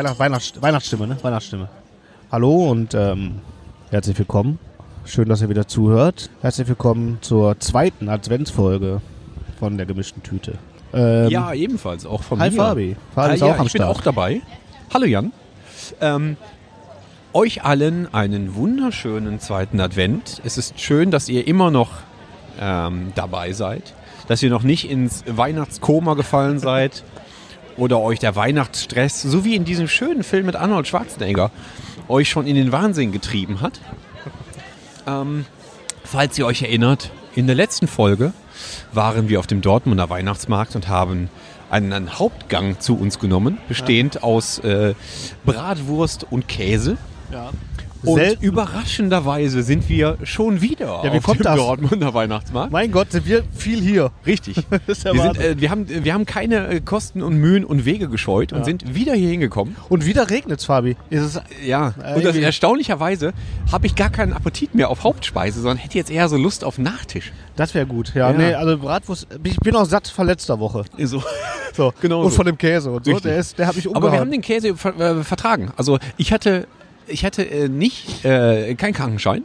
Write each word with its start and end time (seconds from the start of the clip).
Weihnacht, 0.00 0.18
Weihnachts, 0.18 0.52
Weihnachtsstimme, 0.62 1.06
ne? 1.06 1.16
Weihnachtsstimme. 1.20 1.68
Hallo 2.32 2.70
und 2.70 2.94
ähm, 2.94 3.40
herzlich 3.90 4.18
willkommen. 4.18 4.58
Schön, 5.04 5.28
dass 5.28 5.42
ihr 5.42 5.50
wieder 5.50 5.68
zuhört. 5.68 6.30
Herzlich 6.40 6.68
willkommen 6.68 7.18
zur 7.20 7.60
zweiten 7.60 8.08
Adventsfolge 8.08 9.02
von 9.58 9.76
der 9.76 9.84
gemischten 9.84 10.22
Tüte. 10.22 10.54
Ähm, 10.94 11.28
Ja, 11.28 11.52
ebenfalls, 11.52 12.06
auch 12.06 12.22
von 12.22 12.40
Hi 12.40 12.48
mir. 12.50 12.56
Fabi. 12.56 12.96
Fabi 13.14 13.28
Hi, 13.28 13.34
ist 13.34 13.40
ja, 13.42 13.46
auch 13.48 13.58
am 13.58 13.66
ich 13.66 13.74
bin 13.74 13.82
Start. 13.82 13.94
auch 13.94 14.00
dabei. 14.00 14.40
Hallo 14.94 15.04
Jan. 15.04 15.32
Ähm, 16.00 16.38
euch 17.34 17.62
allen 17.62 18.12
einen 18.14 18.54
wunderschönen 18.54 19.38
zweiten 19.38 19.80
Advent. 19.82 20.40
Es 20.46 20.56
ist 20.56 20.80
schön, 20.80 21.10
dass 21.10 21.28
ihr 21.28 21.46
immer 21.46 21.70
noch 21.70 21.90
ähm, 22.58 23.12
dabei 23.16 23.52
seid, 23.52 23.92
dass 24.28 24.42
ihr 24.42 24.48
noch 24.48 24.62
nicht 24.62 24.88
ins 24.90 25.24
Weihnachtskoma 25.26 26.14
gefallen 26.14 26.58
seid 26.58 27.04
oder 27.76 28.00
euch 28.00 28.18
der 28.18 28.36
Weihnachtsstress, 28.36 29.22
so 29.22 29.44
wie 29.44 29.54
in 29.54 29.64
diesem 29.64 29.88
schönen 29.88 30.22
Film 30.22 30.46
mit 30.46 30.56
Arnold 30.56 30.86
Schwarzenegger, 30.86 31.50
euch 32.08 32.28
schon 32.28 32.46
in 32.46 32.56
den 32.56 32.72
Wahnsinn 32.72 33.12
getrieben 33.12 33.60
hat. 33.60 33.80
Ähm, 35.06 35.46
falls 36.04 36.38
ihr 36.38 36.46
euch 36.46 36.62
erinnert, 36.62 37.10
in 37.34 37.46
der 37.46 37.56
letzten 37.56 37.86
Folge 37.86 38.32
waren 38.92 39.28
wir 39.28 39.38
auf 39.38 39.46
dem 39.46 39.60
Dortmunder 39.60 40.10
Weihnachtsmarkt 40.10 40.76
und 40.76 40.88
haben 40.88 41.30
einen, 41.70 42.18
Hauptgang 42.18 42.80
zu 42.80 42.98
uns 42.98 43.18
genommen, 43.18 43.58
bestehend 43.68 44.22
aus 44.22 44.58
äh, 44.58 44.94
Bratwurst 45.44 46.26
und 46.28 46.48
Käse. 46.48 46.96
Ja. 47.32 47.50
Und 48.02 48.18
Selten. 48.18 48.42
überraschenderweise 48.44 49.62
sind 49.62 49.88
wir 49.88 50.16
schon 50.22 50.60
wieder 50.60 51.02
Ja, 51.04 51.12
wie 51.12 51.18
auf 51.18 51.24
kommt 51.24 51.40
dem 51.40 51.44
das? 51.44 51.56
Dortmunder 51.56 52.14
Weihnachtsmarkt. 52.14 52.72
Mein 52.72 52.90
Gott, 52.92 53.12
sind 53.12 53.26
wir 53.26 53.42
viel 53.54 53.80
hier. 53.80 54.10
Richtig. 54.26 54.56
Wir, 54.86 54.94
sind, 54.94 55.38
äh, 55.38 55.60
wir, 55.60 55.70
haben, 55.70 55.86
wir 55.88 56.12
haben 56.14 56.26
keine 56.26 56.68
äh, 56.68 56.80
Kosten 56.80 57.22
und 57.22 57.34
Mühen 57.36 57.64
und 57.64 57.84
Wege 57.84 58.08
gescheut 58.08 58.52
und 58.52 58.60
Ja. 58.60 58.64
sind 58.64 58.94
wieder 58.94 59.14
hier 59.14 59.30
hingekommen. 59.30 59.76
Und 59.88 60.06
wieder 60.06 60.30
regnet's, 60.30 60.64
Fabi. 60.64 60.96
Ist 61.10 61.22
es, 61.22 61.40
Ja, 61.66 61.94
Äh, 62.02 62.14
und 62.16 62.24
das, 62.24 62.36
erstaunlicherweise 62.36 63.32
habe 63.72 63.86
ich 63.86 63.94
gar 63.94 64.10
keinen 64.10 64.32
Appetit 64.32 64.74
mehr 64.74 64.88
auf 64.90 65.04
Hauptspeise, 65.04 65.60
sondern 65.60 65.78
hätte 65.78 65.96
jetzt 65.98 66.10
eher 66.10 66.28
so 66.28 66.36
Lust 66.36 66.64
auf 66.64 66.78
Nachtisch. 66.78 67.32
das 67.56 67.74
wäre 67.74 67.86
gut. 67.86 68.12
Ja, 68.14 68.30
Ja. 68.30 68.36
nee, 68.36 68.54
also 68.54 68.78
Bratwurst. 68.78 69.26
Ich 69.44 69.56
bin 69.58 69.74
auch 69.76 69.84
satt 69.86 70.08
von 70.08 70.26
letzter 70.26 70.58
Woche. 70.60 70.84
So. 70.98 71.22
So. 71.74 71.92
Genau 72.00 72.22
Und 72.22 72.30
so. 72.30 72.36
von 72.36 72.46
dem 72.46 72.58
Käse 72.58 72.90
und 72.90 73.04
so. 73.04 73.10
Richtig. 73.12 73.30
Der, 73.30 73.38
ist, 73.38 73.58
der 73.58 73.66
hat 73.66 73.76
mich 73.76 73.86
umgehauen. 73.86 74.04
Aber 74.04 74.12
wir 74.12 74.20
haben 74.20 74.30
den 74.30 74.42
Käse 74.42 74.74
ver 74.76 74.98
äh, 74.98 75.22
vertragen. 75.24 75.70
Also 75.76 75.98
ich 76.16 76.32
hatte, 76.32 76.66
ich 77.10 77.24
hatte 77.24 77.42
äh, 77.42 77.68
nicht 77.68 78.24
äh, 78.24 78.74
keinen 78.74 78.94
Krankenschein, 78.94 79.42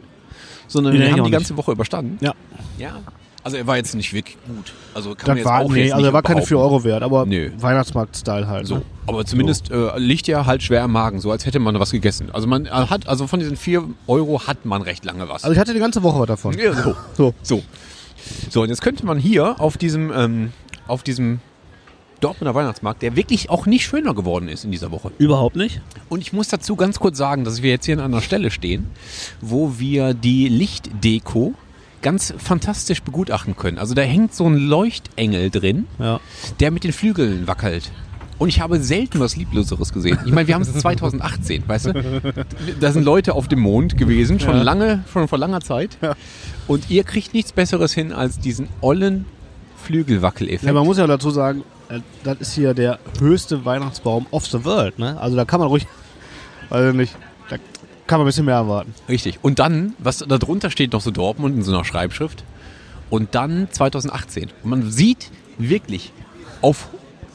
sondern 0.68 0.94
Nee, 0.94 1.00
wir 1.00 1.06
haben 1.08 1.16
die 1.16 1.22
nicht. 1.22 1.32
ganze 1.32 1.56
Woche 1.56 1.72
überstanden. 1.72 2.18
Ja. 2.20 2.34
Ja. 2.78 3.00
Also 3.44 3.58
er 3.58 3.66
war 3.68 3.76
jetzt 3.76 3.94
nicht 3.94 4.12
wirklich 4.12 4.36
gut. 4.48 4.72
Also 4.92 5.14
kann 5.14 5.28
man 5.28 5.36
Das 5.36 5.38
jetzt 5.38 5.44
war, 5.46 5.60
auch 5.60 5.70
nee, 5.70 5.82
also 5.84 5.96
nicht 5.98 6.06
er 6.06 6.12
war 6.12 6.22
keine 6.22 6.36
behaupten. 6.40 6.48
4 6.48 6.58
Euro 6.58 6.82
wert, 6.84 7.02
aber 7.04 7.26
Nö. 7.26 7.52
Weihnachtsmarkt-Style 7.58 8.48
halt. 8.48 8.66
So, 8.66 8.76
Ne? 8.76 8.82
aber 9.06 9.24
zumindest 9.24 9.70
äh, 9.70 9.96
liegt 9.98 10.26
ja 10.26 10.46
halt 10.46 10.64
schwer 10.64 10.82
im 10.84 10.90
Magen, 10.90 11.20
so 11.20 11.30
als 11.30 11.46
hätte 11.46 11.60
man 11.60 11.78
was 11.78 11.92
gegessen. 11.92 12.30
Also 12.32 12.48
man 12.48 12.66
äh, 12.66 12.70
hat, 12.70 13.06
also 13.06 13.28
von 13.28 13.38
diesen 13.38 13.56
4 13.56 13.84
Euro 14.08 14.48
hat 14.48 14.64
man 14.64 14.82
recht 14.82 15.04
lange 15.04 15.28
was. 15.28 15.44
Also 15.44 15.52
ich 15.54 15.60
hatte 15.60 15.72
die 15.74 15.78
ganze 15.78 16.02
Woche 16.02 16.18
was 16.18 16.26
davon. 16.26 16.58
ja, 16.58 16.72
so. 16.72 16.96
So. 17.16 17.34
So. 17.42 17.62
So, 18.50 18.62
und 18.62 18.68
jetzt 18.70 18.82
könnte 18.82 19.06
man 19.06 19.16
hier 19.18 19.60
auf 19.60 19.76
diesem, 19.78 20.10
ähm, 20.12 20.52
auf 20.88 21.04
diesem 21.04 21.38
Dortmunder 22.20 22.54
Weihnachtsmarkt, 22.54 23.02
der 23.02 23.14
wirklich 23.16 23.50
auch 23.50 23.66
nicht 23.66 23.84
schöner 23.84 24.14
geworden 24.14 24.48
ist 24.48 24.64
in 24.64 24.70
dieser 24.70 24.90
Woche. 24.90 25.10
Überhaupt 25.18 25.56
nicht? 25.56 25.80
Und 26.08 26.20
ich 26.20 26.32
muss 26.32 26.48
dazu 26.48 26.74
ganz 26.76 26.98
kurz 26.98 27.18
sagen, 27.18 27.44
dass 27.44 27.62
wir 27.62 27.70
jetzt 27.70 27.84
hier 27.86 27.94
an 27.98 28.04
einer 28.04 28.22
Stelle 28.22 28.50
stehen, 28.50 28.86
wo 29.40 29.78
wir 29.78 30.14
die 30.14 30.48
Lichtdeko 30.48 31.54
ganz 32.02 32.32
fantastisch 32.38 33.02
begutachten 33.02 33.56
können. 33.56 33.78
Also 33.78 33.94
da 33.94 34.02
hängt 34.02 34.34
so 34.34 34.46
ein 34.48 34.56
Leuchtengel 34.56 35.50
drin, 35.50 35.86
Ja. 35.98 36.20
der 36.60 36.70
mit 36.70 36.84
den 36.84 36.92
Flügeln 36.92 37.46
wackelt. 37.46 37.90
Und 38.38 38.48
ich 38.50 38.60
habe 38.60 38.78
selten 38.80 39.18
was 39.18 39.34
Liebloseres 39.36 39.92
gesehen. 39.94 40.18
Ich 40.26 40.32
meine, 40.32 40.46
wir 40.46 40.54
haben 40.54 40.62
es 40.62 40.72
2018, 40.78 41.64
weißt 41.66 41.86
du? 41.86 42.44
Da 42.80 42.92
sind 42.92 43.02
Leute 43.04 43.32
auf 43.34 43.48
dem 43.48 43.60
Mond 43.60 43.96
gewesen, 43.96 44.38
schon 44.40 44.56
Ja. 44.58 44.62
lange, 44.62 45.04
schon 45.10 45.26
vor 45.26 45.38
langer 45.38 45.62
Zeit. 45.62 45.96
Ja. 46.02 46.14
Und 46.68 46.90
ihr 46.90 47.02
kriegt 47.04 47.32
nichts 47.32 47.52
Besseres 47.52 47.92
hin 47.94 48.12
als 48.12 48.38
diesen 48.38 48.68
ollen 48.82 49.24
Flügelwackeleffekt. 49.82 50.64
ja, 50.64 50.72
man 50.72 50.84
muss 50.84 50.98
ja 50.98 51.06
dazu 51.06 51.30
sagen, 51.30 51.62
das 52.24 52.38
ist 52.40 52.52
hier 52.54 52.74
der 52.74 52.98
höchste 53.20 53.64
Weihnachtsbaum 53.64 54.26
of 54.30 54.46
the 54.46 54.64
world. 54.64 54.98
Ne? 54.98 55.18
Also 55.20 55.36
da 55.36 55.44
kann 55.44 55.60
man 55.60 55.68
ruhig, 55.68 55.86
also 56.70 56.96
nicht, 56.96 57.14
da 57.48 57.56
kann 58.06 58.18
man 58.18 58.26
ein 58.26 58.28
bisschen 58.28 58.46
mehr 58.46 58.56
erwarten. 58.56 58.94
Richtig. 59.08 59.38
Und 59.42 59.58
dann, 59.58 59.94
was 59.98 60.18
da 60.18 60.38
drunter 60.38 60.70
steht, 60.70 60.92
noch 60.92 61.00
so 61.00 61.10
Dortmund 61.10 61.56
in 61.56 61.62
so 61.62 61.72
einer 61.72 61.84
Schreibschrift. 61.84 62.44
Und 63.08 63.34
dann 63.34 63.68
2018. 63.70 64.50
Und 64.62 64.70
man 64.70 64.90
sieht 64.90 65.30
wirklich 65.58 66.12
auf 66.60 66.88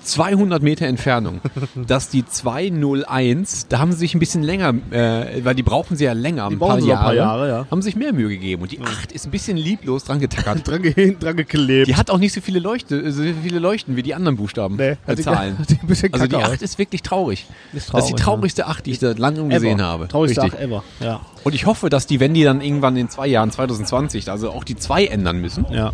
200 0.03 0.61
Meter 0.63 0.87
Entfernung, 0.87 1.41
dass 1.87 2.09
die 2.09 2.25
201, 2.25 3.67
da 3.69 3.79
haben 3.79 3.91
sie 3.91 3.99
sich 3.99 4.15
ein 4.15 4.19
bisschen 4.19 4.43
länger, 4.43 4.73
äh, 4.91 5.43
weil 5.43 5.55
die 5.55 5.63
brauchen 5.63 5.95
sie 5.95 6.05
ja 6.05 6.13
länger, 6.13 6.49
Die 6.49 6.55
ein, 6.55 6.59
paar 6.59 6.79
Jahre, 6.79 6.99
ein 6.99 7.03
paar 7.05 7.13
Jahre, 7.13 7.49
ja. 7.49 7.65
haben 7.69 7.81
sich 7.81 7.95
mehr 7.95 8.13
Mühe 8.13 8.29
gegeben. 8.29 8.63
Und 8.63 8.71
die 8.71 8.81
8 8.81 9.11
ist 9.11 9.25
ein 9.25 9.31
bisschen 9.31 9.57
lieblos 9.57 10.03
dran 10.03 10.19
getackert. 10.19 10.67
Dran, 10.67 10.81
ge 10.81 11.15
dran 11.19 11.35
geklebt. 11.35 11.87
Die 11.87 11.95
hat 11.95 12.09
auch 12.09 12.17
nicht 12.17 12.33
so 12.33 12.41
viele, 12.41 12.59
Leuchte, 12.59 13.11
so 13.11 13.23
viele 13.43 13.59
Leuchten 13.59 13.95
wie 13.95 14.03
die 14.03 14.13
anderen 14.13 14.37
Buchstaben, 14.37 14.75
Nee, 14.75 14.97
äh, 15.07 15.15
die- 15.15 15.23
Zahlen. 15.23 15.57
die 15.69 15.75
bisschen 15.85 16.13
also 16.13 16.25
die 16.25 16.31
kacke 16.33 16.45
8 16.45 16.53
aus. 16.53 16.61
ist 16.61 16.77
wirklich 16.77 17.01
traurig. 17.01 17.45
Ist 17.73 17.93
das 17.93 18.05
ist 18.05 18.09
die 18.09 18.13
traurig, 18.13 18.23
traurigste 18.53 18.67
8, 18.67 18.85
die 18.85 18.91
ich 18.91 18.99
seit 18.99 19.19
langem 19.19 19.49
gesehen 19.49 19.81
habe. 19.81 20.07
Traurigste 20.07 20.43
Richtig. 20.43 20.59
Ach 20.59 20.63
ever. 20.63 20.83
Ja. 20.99 21.21
Und 21.43 21.55
ich 21.55 21.65
hoffe, 21.65 21.89
dass 21.89 22.07
die, 22.07 22.19
wenn 22.19 22.33
die 22.33 22.43
dann 22.43 22.61
irgendwann 22.61 22.95
in 22.97 23.09
zwei 23.09 23.27
Jahren, 23.27 23.51
2020, 23.51 24.29
also 24.29 24.51
auch 24.51 24.63
die 24.63 24.75
zwei 24.75 25.05
ändern 25.05 25.39
müssen, 25.41 25.65
ja. 25.71 25.93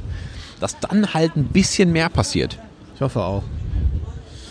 dass 0.60 0.80
dann 0.80 1.14
halt 1.14 1.36
ein 1.36 1.46
bisschen 1.46 1.92
mehr 1.92 2.10
passiert. 2.10 2.58
Ich 2.96 3.02
hoffe 3.02 3.22
auch. 3.22 3.44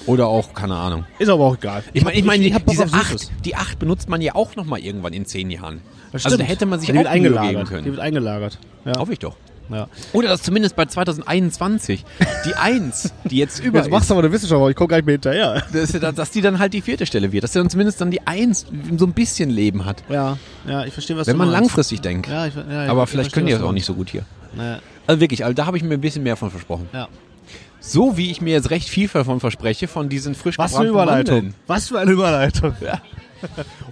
Oder 0.07 0.29
auch, 0.29 0.55
keine 0.55 0.77
Ahnung. 0.77 1.05
Ist 1.19 1.29
aber 1.29 1.45
auch 1.45 1.57
egal. 1.57 1.83
Ich 1.93 2.05
meine, 2.05 2.17
ich 2.17 2.25
meine, 2.25 2.45
ich 2.45 2.53
Bock 2.55 2.67
diese 2.69 2.87
Süßes. 2.89 3.31
8, 3.33 3.45
die 3.45 3.57
8 3.57 3.79
benutzt 3.79 4.09
man 4.09 4.21
ja 4.21 4.35
auch 4.35 4.55
nochmal 4.57 4.81
irgendwann 4.81 5.13
in 5.13 5.27
zehn 5.27 5.51
Jahren. 5.51 5.81
Das 6.13 6.25
Also 6.25 6.37
da 6.37 6.45
hätte 6.45 6.65
man 6.67 6.79
sich 6.81 6.91
die 6.91 6.93
auch 6.93 7.03
Mühe 7.03 7.13
geben 7.13 7.27
eingelagert. 7.27 7.63
Die 7.69 7.73
können. 7.73 7.85
wird 7.87 7.99
eingelagert. 8.01 8.59
Ja. 8.85 8.99
Hoffe 8.99 9.13
ich 9.13 9.19
doch. 9.19 9.37
ja. 9.69 9.89
Oder 10.13 10.29
dass 10.29 10.43
zumindest 10.43 10.77
bei 10.77 10.87
2021 10.87 12.05
die 12.47 12.55
1, 12.55 13.13
die 13.25 13.37
jetzt 13.39 13.59
über 13.65 13.81
Jetzt 13.81 13.91
machst 13.91 14.09
du 14.11 14.15
aber 14.15 14.23
eine 14.23 14.33
Wissenschaft, 14.33 14.71
ich 14.71 14.77
komme 14.77 14.89
gar 14.89 14.97
nicht 14.99 15.07
mehr 15.07 15.15
hinterher. 15.15 15.65
dass, 15.73 16.15
dass 16.15 16.31
die 16.31 16.41
dann 16.41 16.59
halt 16.61 16.73
die 16.73 16.83
vierte 16.83 17.05
Stelle 17.07 17.33
wird. 17.33 17.43
Dass 17.45 17.53
dann 17.53 17.69
zumindest 17.69 18.01
dann 18.01 18.11
die 18.13 18.25
1 18.27 18.67
so 18.97 19.07
ein 19.07 19.13
bisschen 19.13 19.51
Leben 19.51 19.85
hat. 19.85 20.05
Ja, 20.09 20.39
ja, 20.69 20.85
ich 20.85 20.93
verstehe, 20.93 21.17
was 21.17 21.27
Wenn 21.27 21.35
du 21.35 21.39
man 21.39 21.49
meinst. 21.49 21.61
langfristig 21.63 22.01
denkt. 22.01 22.29
Ja, 22.29 22.47
ich, 22.47 22.55
ja, 22.55 22.85
ich, 22.85 22.91
Aber 22.91 23.03
ich 23.05 23.11
vielleicht 23.11 23.33
können 23.33 23.47
die 23.47 23.53
das 23.53 23.61
du 23.61 23.67
auch 23.67 23.73
nicht 23.73 23.87
so 23.87 23.95
gut 23.95 24.11
hier. 24.11 24.25
meinst. 24.55 24.83
Also 25.09 25.21
wirklich, 25.21 25.45
also 25.45 25.55
da 25.55 25.67
habe 25.67 25.77
ich 25.77 25.83
mir 25.85 25.95
ein 25.95 26.01
bisschen 26.01 26.23
mehr 26.23 26.37
von 26.37 26.51
versprochen. 26.51 26.89
Ja. 26.93 27.09
So 27.87 28.17
wie 28.17 28.31
ich 28.31 28.41
mir 28.41 28.53
jetzt 28.53 28.71
recht 28.71 28.89
viel 28.89 29.09
davon 29.09 29.39
verspreche, 29.41 29.87
von 29.87 30.09
diesen 30.09 30.35
frisch 30.35 30.59
Was 30.59 30.73
für 30.73 30.81
eine 30.81 30.89
Überleitung. 30.89 31.35
Mandeln. 31.37 31.55
Was 31.67 31.89
für 31.89 31.99
eine 32.01 32.11
Überleitung. 32.11 32.75
Ja. 32.81 33.01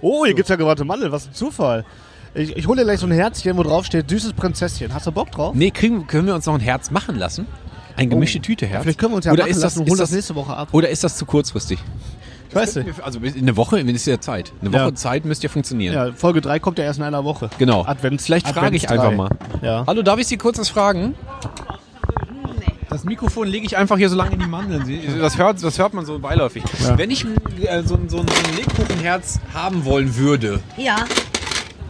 Oh, 0.01 0.25
hier 0.25 0.33
gibt's 0.33 0.49
ja 0.49 0.55
gebrannte 0.55 0.83
Mandel, 0.85 1.11
was 1.11 1.27
ein 1.27 1.33
Zufall. 1.33 1.85
Ich, 2.33 2.57
ich 2.57 2.67
hole 2.67 2.79
dir 2.79 2.83
gleich 2.83 2.99
so 2.99 3.05
ein 3.05 3.11
Herzchen, 3.11 3.55
wo 3.57 3.63
drauf 3.63 3.85
steht, 3.85 4.09
süßes 4.09 4.33
Prinzesschen. 4.33 4.93
Hast 4.93 5.05
du 5.07 5.11
Bock 5.11 5.31
drauf? 5.31 5.55
Nee, 5.55 5.71
kriegen, 5.71 6.07
können 6.07 6.27
wir 6.27 6.35
uns 6.35 6.45
noch 6.47 6.55
ein 6.55 6.59
Herz 6.59 6.91
machen 6.91 7.15
lassen? 7.15 7.45
Ein 7.95 8.09
gemischte 8.09 8.41
Tüte 8.41 8.65
Herz? 8.65 8.79
Oh. 8.79 8.83
Vielleicht 8.83 8.99
können 8.99 9.13
wir 9.13 9.17
uns 9.17 9.25
ja 9.25 9.31
oder 9.31 9.43
machen 9.43 9.51
ist 9.51 9.57
das, 9.57 9.75
lassen 9.75 9.79
und 9.81 9.89
holen 9.89 9.99
das 9.99 10.09
das, 10.09 10.15
nächste 10.15 10.35
Woche 10.35 10.55
ab. 10.57 10.69
Oder 10.73 10.89
ist 10.89 11.03
das 11.03 11.15
zu 11.17 11.25
kurzfristig? 11.25 11.79
Ich 12.49 12.55
weiß 12.55 12.75
nicht. 12.77 13.01
Also 13.01 13.19
in 13.19 13.35
eine 13.37 13.55
Woche 13.55 13.79
ist 13.79 14.05
ja 14.07 14.19
Zeit. 14.19 14.51
Eine 14.61 14.73
Woche 14.73 14.81
Ja. 14.81 14.95
Zeit 14.95 15.25
müsste 15.25 15.47
ja 15.47 15.53
funktionieren. 15.53 15.93
Ja, 15.93 16.11
Folge 16.13 16.41
3 16.41 16.59
kommt 16.59 16.77
ja 16.79 16.85
erst 16.85 16.99
in 16.99 17.05
einer 17.05 17.23
Woche. 17.23 17.49
Genau. 17.57 17.85
Advents, 17.85 18.25
Vielleicht 18.25 18.47
frage 18.47 18.75
ich 18.75 18.89
Advents 18.89 19.05
einfach 19.05 19.29
3. 19.29 19.57
mal. 19.61 19.61
Ja. 19.61 19.83
Hallo, 19.87 20.01
darf 20.01 20.19
ich 20.19 20.27
Sie 20.27 20.37
kurz 20.37 20.57
was 20.57 20.69
fragen? 20.69 21.15
Das 22.95 23.03
Mikrofon 23.03 23.45
lege 23.49 23.65
ich 23.65 23.75
einfach 23.75 23.97
hier 23.97 24.07
so 24.07 24.15
lange 24.15 24.31
in 24.35 24.39
die 24.39 24.47
Mandeln. 24.47 24.85
Sie- 24.85 25.01
Das 25.19 25.37
hört, 25.37 25.61
das 25.61 25.77
hört 25.77 25.93
man 25.93 26.05
so 26.05 26.17
beiläufig. 26.17 26.63
Ja. 26.81 26.97
Wenn 26.97 27.11
ich 27.11 27.25
äh, 27.25 27.83
so, 27.83 27.95
ein- 27.95 28.07
so, 28.07 28.19
so 28.19 28.23
ein 28.23 28.55
Lebkuchenherz 28.55 29.41
haben 29.53 29.83
wollen 29.83 30.15
würde, 30.15 30.61
Ja, 30.77 31.03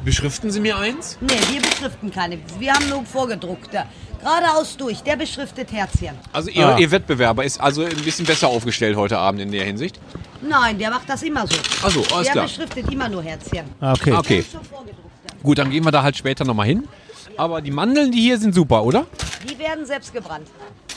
beschriften 0.03 0.49
Sie 0.49 0.59
mir 0.59 0.77
eins? 0.77 1.19
nee, 1.21 1.27
wir 1.51 1.61
beschriften 1.61 2.09
keine. 2.09 2.39
Wir 2.57 2.73
haben 2.73 2.89
nur 2.89 3.05
vorgedruckte. 3.05 3.83
Geradeaus 4.19 4.77
durch, 4.77 5.03
der 5.03 5.15
beschriftet 5.15 5.71
Herzchen. 5.71 6.15
Also 6.33 6.49
Ihr, 6.49 6.67
Ah. 6.69 6.79
Ihr 6.79 6.89
Wettbewerber 6.89 7.43
ist 7.45 7.61
also 7.61 7.83
ein 7.83 7.95
bisschen 8.03 8.25
besser 8.25 8.47
aufgestellt 8.47 8.95
heute 8.97 9.19
Abend 9.19 9.41
in 9.41 9.51
der 9.51 9.63
Hinsicht. 9.63 9.99
Nein, 10.41 10.79
der 10.79 10.89
macht 10.89 11.07
das 11.07 11.21
immer 11.21 11.45
so. 11.45 11.55
Ach 11.83 11.91
so, 11.91 12.03
alles 12.15 12.23
der 12.23 12.31
klar. 12.31 12.45
beschriftet 12.45 12.91
immer 12.91 13.07
nur 13.09 13.21
Herzchen. 13.21 13.65
Ah, 13.79 13.93
okay. 13.93 14.11
Ah, 14.11 14.17
Okay. 14.17 14.43
Schon 14.51 14.63
vorgedruckte. 14.63 15.03
Gut, 15.43 15.59
dann 15.59 15.69
gehen 15.69 15.85
wir 15.85 15.91
da 15.91 16.01
halt 16.01 16.17
später 16.17 16.43
nochmal 16.45 16.65
hin. 16.65 16.87
Aber 17.37 17.61
die 17.61 17.69
Mandeln, 17.69 18.11
die 18.11 18.21
hier 18.21 18.39
sind 18.39 18.55
super, 18.55 18.83
oder? 18.83 19.05
Die 19.47 19.59
werden 19.59 19.85
selbst 19.85 20.11
gebrannt. 20.13 20.47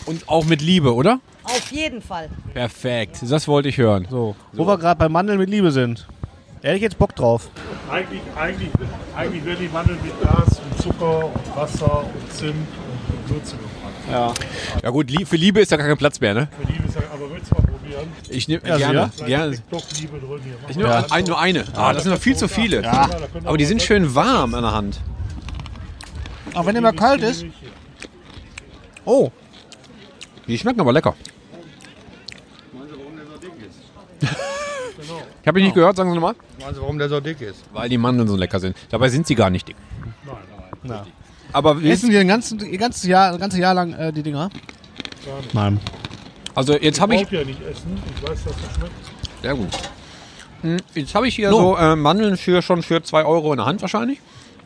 Und 0.09 0.27
auch 0.27 0.47
mit 0.47 0.63
Liebe, 0.63 0.95
oder? 0.95 1.21
Auf 1.45 1.71
jeden 1.71 2.01
Fall. 2.01 2.31
Perfekt, 2.55 3.19
das 3.29 3.47
wollte 3.47 3.69
ich 3.69 3.77
hören. 3.77 4.07
So. 4.09 4.35
Wo 4.55 4.67
wir 4.67 4.79
gerade 4.79 4.99
bei 4.99 5.11
Mandeln 5.11 5.39
mit 5.39 5.51
Liebe 5.51 5.71
sind. 5.71 6.07
Hätte 6.63 6.77
ich 6.77 6.83
jetzt 6.83 6.99
Bock 6.99 7.15
drauf. 7.15 7.51
Eigentlich, 7.91 8.23
eigentlich, 8.35 8.71
eigentlich 9.15 9.45
werden 9.45 9.59
die 9.61 9.69
Mandeln 9.69 9.99
mit 10.03 10.19
Gas 10.23 10.61
und 10.61 10.83
Zucker 10.83 11.27
und 11.27 11.57
Wasser 11.57 12.05
und 12.05 12.33
Zimt 12.33 12.55
und 12.55 13.29
Gewürze 13.29 13.57
gebrannt. 13.57 13.95
Ja. 14.11 14.33
Ja 14.83 14.91
gut, 14.91 15.13
für 15.27 15.37
Liebe 15.37 15.61
ist 15.61 15.71
da 15.73 15.77
gar 15.77 15.87
kein 15.87 15.99
Platz 15.99 16.19
mehr, 16.21 16.33
ne? 16.33 16.49
Für 16.59 16.73
Liebe 16.73 16.89
ist 16.89 16.95
ja, 16.95 17.03
aber 17.13 17.31
willst 17.31 17.51
du 17.51 17.55
mal 17.57 17.63
probieren? 17.67 18.09
Ich 18.31 18.49
nehme 18.49 18.67
Ja, 18.67 18.79
gerne, 18.79 19.11
gerne. 19.27 19.51
liegt 19.51 19.71
doch 19.71 19.85
Liebe 20.01 20.19
drin 20.19 20.41
hier. 20.43 20.55
Mach 20.63 20.71
Ich 20.71 20.77
nehme 20.77 21.13
ein, 21.13 21.25
nur 21.25 21.39
eine. 21.39 21.65
Ah, 21.77 21.93
das 21.93 22.05
sind 22.05 22.13
noch 22.13 22.21
viel 22.21 22.35
zu 22.35 22.49
viele. 22.49 22.83
Ja, 22.83 23.09
da 23.09 23.29
Aber 23.45 23.59
die 23.59 23.67
sind 23.67 23.83
schön 23.83 24.15
warm 24.15 24.55
an 24.55 24.63
der 24.63 24.73
Hand. 24.73 25.01
Auch 26.55 26.65
wenn 26.65 26.73
der 26.73 26.83
mal 26.83 26.93
kalt 26.93 27.21
ist. 27.23 27.45
Oh. 29.05 29.31
Die 30.49 30.59
schmecken 30.59 30.81
aber 30.81 30.93
lecker. 30.93 31.15
Ich 35.43 35.47
habe 35.49 35.61
ihn 35.61 35.65
nicht 35.67 35.75
gehört, 35.75 35.97
sagen 35.97 36.11
Sie 36.11 36.15
nochmal. 36.17 36.35
Also 36.67 36.81
warum 36.83 36.99
der 36.99 37.09
so 37.09 37.21
dick 37.21 37.41
ist? 37.41 37.65
Weil 37.73 37.89
die 37.89 37.99
Mandeln 37.99 38.29
so 38.29 38.37
lecker 38.37 38.59
sind. 38.61 38.77
Dabei 38.91 39.09
sind 39.09 39.27
sie 39.27 39.35
gar 39.35 39.49
nicht 39.51 39.69
dick. 39.69 39.77
Nein, 40.27 40.37
nein. 40.83 41.07
Aber 41.53 41.81
wir- 41.81 41.93
Essen 41.93 42.11
die 42.11 42.19
ein 42.19 42.29
ganzes, 42.29 42.61
ein 42.61 42.77
ganzes 42.79 43.05
Jahr, 43.05 43.33
ein 43.33 43.39
ganzes 43.39 43.59
Jahr 43.61 43.75
lang 43.75 43.93
äh, 43.95 44.13
die 44.13 44.23
Dinger? 44.23 44.51
Nein. 45.53 45.81
also 46.55 46.75
jetzt 46.75 47.01
habe 47.01 47.15
ich 47.15 47.23
braucht 47.23 47.33
ja 47.33 47.45
nicht 47.45 47.61
essen. 47.63 48.03
Ich 48.17 48.23
weiß, 48.23 48.45
dass 48.45 48.55
das 48.63 48.75
schmeckt. 48.77 48.93
Sehr 49.43 49.55
gut. 49.55 49.69
Hm, 50.63 50.77
Jetzt 50.95 51.15
habe 51.15 51.29
ich 51.29 51.37
hier 51.37 51.51
So. 51.51 51.59
so 51.61 51.77
äh, 51.77 51.95
Mandeln 51.97 52.37
für 52.37 52.61
schon 52.63 52.83
für 52.83 53.03
2 53.03 53.25
Euro 53.25 53.53
in 53.53 53.59
der 53.59 53.67
Hand 53.67 53.81
wahrscheinlich. 53.81 54.21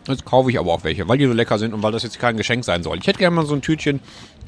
Jetzt 0.09 0.25
kaufe 0.25 0.51
ich 0.51 0.59
aber 0.59 0.73
auch 0.73 0.85
welche, 0.85 1.07
weil 1.09 1.19
die 1.19 1.27
so 1.27 1.33
lecker 1.33 1.59
sind 1.59 1.75
und 1.75 1.83
weil 1.83 1.93
das 1.93 2.03
jetzt 2.03 2.19
kein 2.19 2.37
Geschenk 2.37 2.65
sein 2.65 2.83
soll. 2.83 2.99
Ich 2.99 3.07
hätte 3.07 3.19
gerne 3.19 3.37
mal 3.37 3.47
so 3.47 3.55
ein 3.55 3.63
Tütchen 3.63 4.01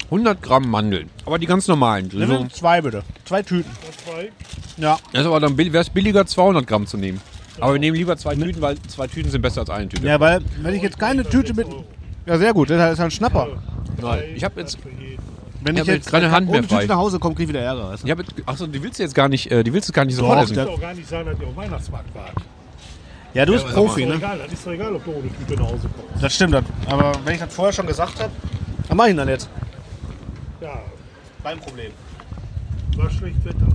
100 0.05 0.41
Gramm 0.41 0.69
Mandeln. 0.69 1.09
Aber 1.25 1.39
die 1.39 1.45
ganz 1.45 1.67
normalen. 1.67 2.09
So, 2.11 2.17
Nimm 2.17 2.49
zwei 2.51 2.81
bitte. 2.81 3.03
Zwei 3.23 3.41
Tüten. 3.41 3.71
Zwei. 4.05 4.31
Ja. 4.77 4.97
das 5.13 5.25
aber 5.25 5.39
dann 5.39 5.57
wäre 5.57 5.77
es 5.77 5.89
billiger 5.89 6.25
200 6.25 6.67
Gramm 6.67 6.85
zu 6.85 6.97
nehmen. 6.97 7.21
Aber 7.59 7.73
wir 7.73 7.79
nehmen 7.79 7.95
lieber 7.95 8.17
zwei 8.17 8.35
Tüten, 8.35 8.61
weil 8.61 8.75
zwei 8.87 9.07
Tüten 9.07 9.31
sind 9.31 9.41
besser 9.41 9.61
als 9.61 9.69
eine 9.69 9.87
Tüte. 9.87 10.05
Ja, 10.05 10.19
weil, 10.19 10.41
wenn 10.61 10.75
ich 10.75 10.81
jetzt 10.83 10.99
keine 10.99 11.23
Tüte 11.23 11.53
mit. 11.53 11.67
Ja, 12.25 12.37
sehr 12.37 12.53
gut, 12.53 12.69
das 12.69 12.93
ist 12.93 12.99
ein 12.99 13.11
Schnapper. 13.11 13.47
Nein, 14.01 14.23
ich 14.35 14.43
habe 14.43 14.59
jetzt. 14.59 14.77
Wenn 15.63 15.75
Ich 15.77 15.81
ich 15.81 15.87
jetzt 15.87 15.95
jetzt 16.05 16.11
keine 16.11 16.29
Hand 16.31 16.47
mehr 16.47 16.59
ohne 16.59 16.67
Tüte 16.67 16.81
frei. 16.81 16.85
nach 16.85 16.97
Hause 16.97 17.17
komme, 17.17 17.33
krieg 17.33 17.43
ich 17.45 17.49
wieder 17.49 17.61
Ärger. 17.61 17.89
Weißt 17.91 18.03
du? 18.03 18.07
ich 18.07 18.11
habe, 18.11 18.23
achso, 18.45 18.67
die 18.67 18.83
willst 18.83 18.99
du 18.99 19.03
jetzt 19.03 19.15
gar 19.15 19.29
nicht, 19.29 19.49
äh, 19.51 19.63
die 19.63 19.73
willst 19.73 19.87
du 19.89 19.93
gar 19.93 20.05
nicht 20.05 20.15
sofort 20.15 20.37
Doch, 20.37 20.43
essen. 20.43 20.55
Kann 20.57 20.67
auch 20.67 20.79
gar 20.81 20.93
nicht 20.93 21.07
sein, 21.07 21.25
dass 21.25 21.39
ihr 21.39 21.47
auf 21.47 21.55
Weihnachtsmarkt 21.55 22.13
wart. 22.13 22.33
Ja, 23.35 23.45
du 23.45 23.51
bist 23.51 23.65
Ist 23.67 23.73
Profi, 23.73 24.05
ne? 24.05 24.13
egal, 24.15 24.39
das 24.39 24.53
ist 24.53 24.65
doch 24.65 24.71
egal, 24.71 24.95
ob 24.95 25.03
du 25.03 25.11
ohne 25.11 25.27
Tüte 25.29 25.61
nach 25.61 25.69
Hause 25.69 25.89
kommst. 25.93 26.23
Das 26.23 26.33
stimmt. 26.33 26.53
dann. 26.53 26.65
Aber 26.87 27.11
wenn 27.25 27.33
ich 27.35 27.41
das 27.41 27.53
vorher 27.53 27.73
schon 27.73 27.85
gesagt 27.85 28.17
habe, 28.21 28.31
dann 28.87 28.95
mach 28.95 29.05
ich 29.05 29.11
ihn 29.11 29.17
dann 29.17 29.27
jetzt. 29.27 29.49
Ja, 30.61 30.79
Kein 31.43 31.59
Problem. 31.59 31.91
war 32.95 33.09
schlecht 33.11 33.43
Wetter. 33.43 33.67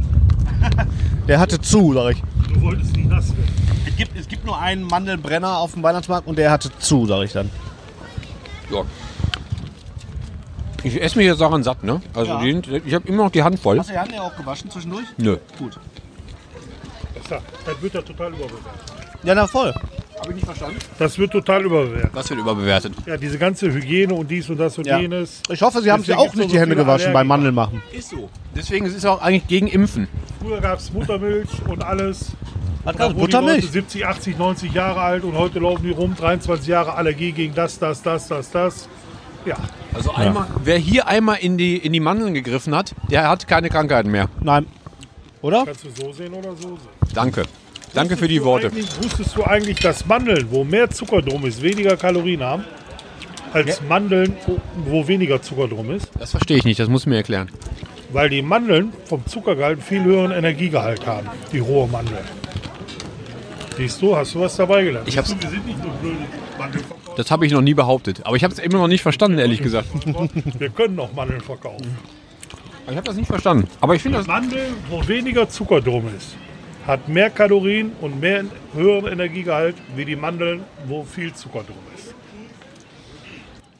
Der 1.29 1.39
hatte 1.39 1.61
zu, 1.61 1.93
sag 1.93 2.13
ich. 2.13 2.23
Du 2.55 2.61
wolltest 2.63 2.97
nicht 2.97 3.09
nass 3.11 3.29
werden. 3.37 3.53
Es 3.87 3.97
gibt, 3.97 4.19
es 4.19 4.29
gibt 4.29 4.47
nur 4.47 4.59
einen 4.59 4.83
Mandelbrenner 4.83 5.59
auf 5.59 5.75
dem 5.75 5.83
Weihnachtsmarkt 5.83 6.27
und 6.27 6.39
der 6.39 6.51
hatte 6.51 6.71
zu, 6.79 7.07
sag 7.07 7.23
ich 7.25 7.33
dann. 7.33 7.51
Ja. 8.71 8.83
Ich 10.83 11.01
esse 11.01 11.19
mich 11.19 11.27
jetzt 11.27 11.41
daran 11.43 11.63
satt, 11.63 11.85
ne? 11.85 12.01
Also 12.15 12.33
Ja. 12.33 12.41
die 12.43 12.83
ich 12.87 12.95
habe 12.95 13.07
immer 13.07 13.25
noch 13.25 13.31
die 13.31 13.43
Hand 13.43 13.59
voll. 13.61 13.79
Hast 13.79 13.91
du 13.91 13.93
die 13.93 13.99
Hand 13.99 14.13
ja 14.13 14.23
auch 14.23 14.35
gewaschen 14.35 14.71
zwischendurch? 14.71 15.05
Nö. 15.19 15.37
Gut. 15.59 15.79
Das, 17.29 17.43
das 17.67 17.83
wird 17.83 17.93
ja 17.95 18.01
total 18.03 18.29
überbewertet. 18.31 19.00
Ja, 19.23 19.35
na 19.35 19.47
voll. 19.47 19.73
Habe 20.19 20.29
ich 20.31 20.35
nicht 20.35 20.45
verstanden. 20.45 20.77
Das 20.99 21.19
wird 21.19 21.33
total 21.33 21.65
überbewertet. 21.65 22.11
Was 22.13 22.29
wird 22.31 22.41
überbewertet? 22.41 22.93
Ja, 23.07 23.17
diese 23.17 23.39
ganze 23.39 23.73
Hygiene 23.73 24.13
und 24.15 24.31
dies 24.31 24.49
und 24.51 24.59
das 24.59 24.77
und 24.77 24.87
Ja. 24.87 24.99
jenes. 24.99 25.41
Ich 25.51 25.63
hoffe, 25.63 25.81
Sie 25.81 25.91
haben 25.91 26.01
sich 26.01 26.09
Deswegen 26.09 26.19
auch 26.21 26.25
gibt's 26.25 26.37
nicht 26.39 26.49
so 26.49 26.53
die 26.55 26.61
Hände 26.61 26.75
viele 26.75 26.85
gewaschen 26.85 27.13
beim. 27.13 27.27
Mandeln 27.27 27.55
machen. 27.55 27.83
Ist 27.93 28.11
so. 28.11 28.29
Deswegen 28.55 28.85
ist 28.87 28.97
es 28.97 29.05
auch 29.07 29.23
eigentlich 29.23 29.47
gegen 29.47 29.67
Impfen. 29.67 30.09
Früher 30.43 30.61
gab 30.61 30.79
es 30.79 30.93
Muttermilch 30.93 31.49
und 31.67 31.83
alles. 31.83 32.33
Hat 32.85 32.97
gerade 32.97 33.15
wurden 33.15 33.27
die 33.31 33.33
Leute 33.33 33.43
Buttermilch. 33.45 33.71
70, 33.71 34.07
80, 34.07 34.39
90 34.39 34.73
Jahre 34.73 35.01
alt 35.01 35.25
und 35.25 35.37
heute 35.37 35.59
laufen 35.59 35.83
die 35.85 35.91
rum, 35.91 36.15
23 36.19 36.67
Jahre 36.69 36.95
Allergie 36.95 37.33
gegen 37.33 37.55
das, 37.55 37.79
das, 37.79 38.03
das, 38.03 38.29
das, 38.29 38.51
das. 38.51 38.89
Ja, 39.47 39.57
Also 39.95 40.13
einmal, 40.15 40.47
wer 40.65 40.77
hier 40.77 41.07
einmal 41.09 41.39
in 41.39 41.57
die, 41.57 41.77
in 41.79 41.93
die 41.95 42.01
Mandeln 42.01 42.35
gegriffen 42.35 42.75
hat, 42.75 42.95
der 43.11 43.27
hat 43.29 43.49
keine 43.49 43.71
Krankheiten 43.71 44.11
mehr. 44.11 44.29
Nein. 44.43 44.67
Oder? 45.41 45.65
kannst 45.65 45.85
du 45.85 45.89
so 45.91 46.13
sehen 46.13 46.35
oder 46.35 46.51
so 46.57 46.69
sehen. 46.69 46.79
Danke. 47.15 47.45
Danke 47.95 48.17
für 48.17 48.29
die 48.29 48.39
du 48.39 48.45
Worte. 48.45 48.71
Wusstest 49.03 49.37
du 49.37 49.45
eigentlich, 49.45 49.79
dass 49.81 50.07
Mandeln, 50.07 50.47
wo 50.51 50.65
mehr 50.65 50.89
Zucker 50.91 51.23
drum 51.23 51.45
ist, 51.47 51.61
weniger 51.63 51.97
Kalorien 51.97 52.43
haben, 52.43 52.65
als 53.53 53.81
Mandeln, 53.83 54.37
wo, 54.87 55.07
weniger 55.09 55.43
Zucker 55.43 55.67
drum 55.69 55.91
ist? 55.91 56.09
Das 56.19 56.31
verstehe 56.31 56.57
ich 56.59 56.65
nicht, 56.65 56.79
das 56.79 56.89
muss 56.89 57.07
mir 57.07 57.17
erklären. 57.17 57.51
Weil 58.13 58.29
die 58.29 58.43
Mandeln 58.43 58.93
vom 59.07 59.25
Zuckergehalt 59.27 59.79
einen 59.79 59.83
viel 59.83 60.05
höheren 60.05 60.31
Energiegehalt 60.33 61.05
haben, 61.07 61.29
die 61.53 61.59
rohe 61.59 61.89
Mandeln. 61.89 62.19
Siehst 63.77 64.01
du, 64.03 64.17
hast 64.17 64.35
du 64.35 64.41
was 64.41 64.57
dabei 64.57 64.85
gelernt? 64.85 65.09
Ich 65.09 65.17
hab's- 65.17 65.31
Siehst 65.31 65.43
du, 65.43 65.47
wir 65.47 65.51
sind 65.51 65.67
nicht 65.67 65.83
nur 65.83 65.93
blöde 65.95 66.17
Mandelverkäufer. 66.59 67.01
Das 67.17 67.31
habe 67.31 67.47
ich 67.47 67.53
noch 67.53 67.61
nie 67.63 67.75
behauptet. 67.75 68.21
Aber 68.25 68.37
ich 68.37 68.45
habe 68.45 68.53
es 68.53 68.59
immer 68.61 68.79
noch 68.79 68.89
nicht 68.89 69.03
verstanden, 69.03 69.39
ehrlich 69.39 69.63
gesagt. 69.63 69.89
Wir 70.59 70.71
können 70.71 70.95
noch 70.95 71.13
Mandeln 71.13 71.41
verkaufen. 71.41 71.97
Ich 72.89 72.97
habe 72.97 73.07
das 73.07 73.17
nicht 73.17 73.27
verstanden. 73.27 73.69
Aber 73.81 73.95
ich 73.95 74.03
finde 74.03 74.19
das. 74.19 74.27
Mandel, 74.27 74.69
wo 74.89 75.07
weniger 75.07 75.49
Zucker 75.49 75.81
drum 75.81 76.05
ist, 76.17 76.37
hat 76.91 77.09
mehr 77.09 77.31
Kalorien 77.31 77.93
und 78.01 78.21
mehr 78.21 78.45
höheren 78.75 79.13
Energiegehalt 79.13 79.77
wie 79.97 80.05
die 80.05 80.17
Mandeln, 80.17 80.63
wo 80.87 81.05
viel 81.05 81.33
Zucker 81.33 81.63
drum 81.63 81.77
ist. 81.97 82.15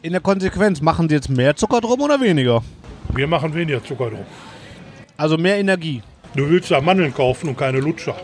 In 0.03 0.13
der 0.13 0.21
Konsequenz, 0.21 0.81
machen 0.81 1.09
Sie 1.09 1.17
jetzt 1.17 1.29
mehr 1.29 1.55
Zucker 1.57 1.81
drum 1.81 2.01
oder 2.01 2.21
weniger? 2.21 2.63
Wir 3.13 3.27
machen 3.27 3.53
weniger 3.53 3.85
Zucker 3.85 4.11
drum. 4.11 4.25
Also 5.17 5.37
mehr 5.37 5.59
Energie. 5.59 6.03
Du 6.35 6.49
willst 6.49 6.71
da 6.71 6.81
Mandeln 6.81 7.13
kaufen 7.13 7.49
und 7.49 7.59
keine 7.59 7.81
Lutscher. 7.81 8.17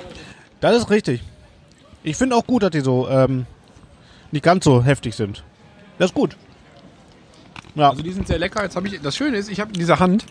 Das 0.60 0.76
ist 0.76 0.88
richtig. 0.88 1.20
Ich 2.04 2.16
finde 2.16 2.36
auch 2.36 2.46
gut, 2.46 2.62
dass 2.62 2.70
die 2.70 2.80
so 2.80 3.08
ähm, 3.08 3.44
nicht 4.30 4.44
ganz 4.44 4.64
so 4.64 4.84
heftig 4.84 5.14
sind. 5.16 5.42
Das 5.98 6.10
ist 6.10 6.14
gut. 6.14 6.36
Ja, 7.74 7.90
Also 7.90 8.02
die 8.02 8.12
sind 8.12 8.28
sehr 8.28 8.38
lecker. 8.38 8.62
Jetzt 8.62 8.76
habe 8.76 8.86
ich. 8.86 9.00
Das 9.00 9.16
Schöne 9.16 9.36
ist, 9.36 9.50
ich 9.50 9.60
habe 9.60 9.72
in 9.72 9.80
dieser 9.80 9.98
Hand 9.98 10.24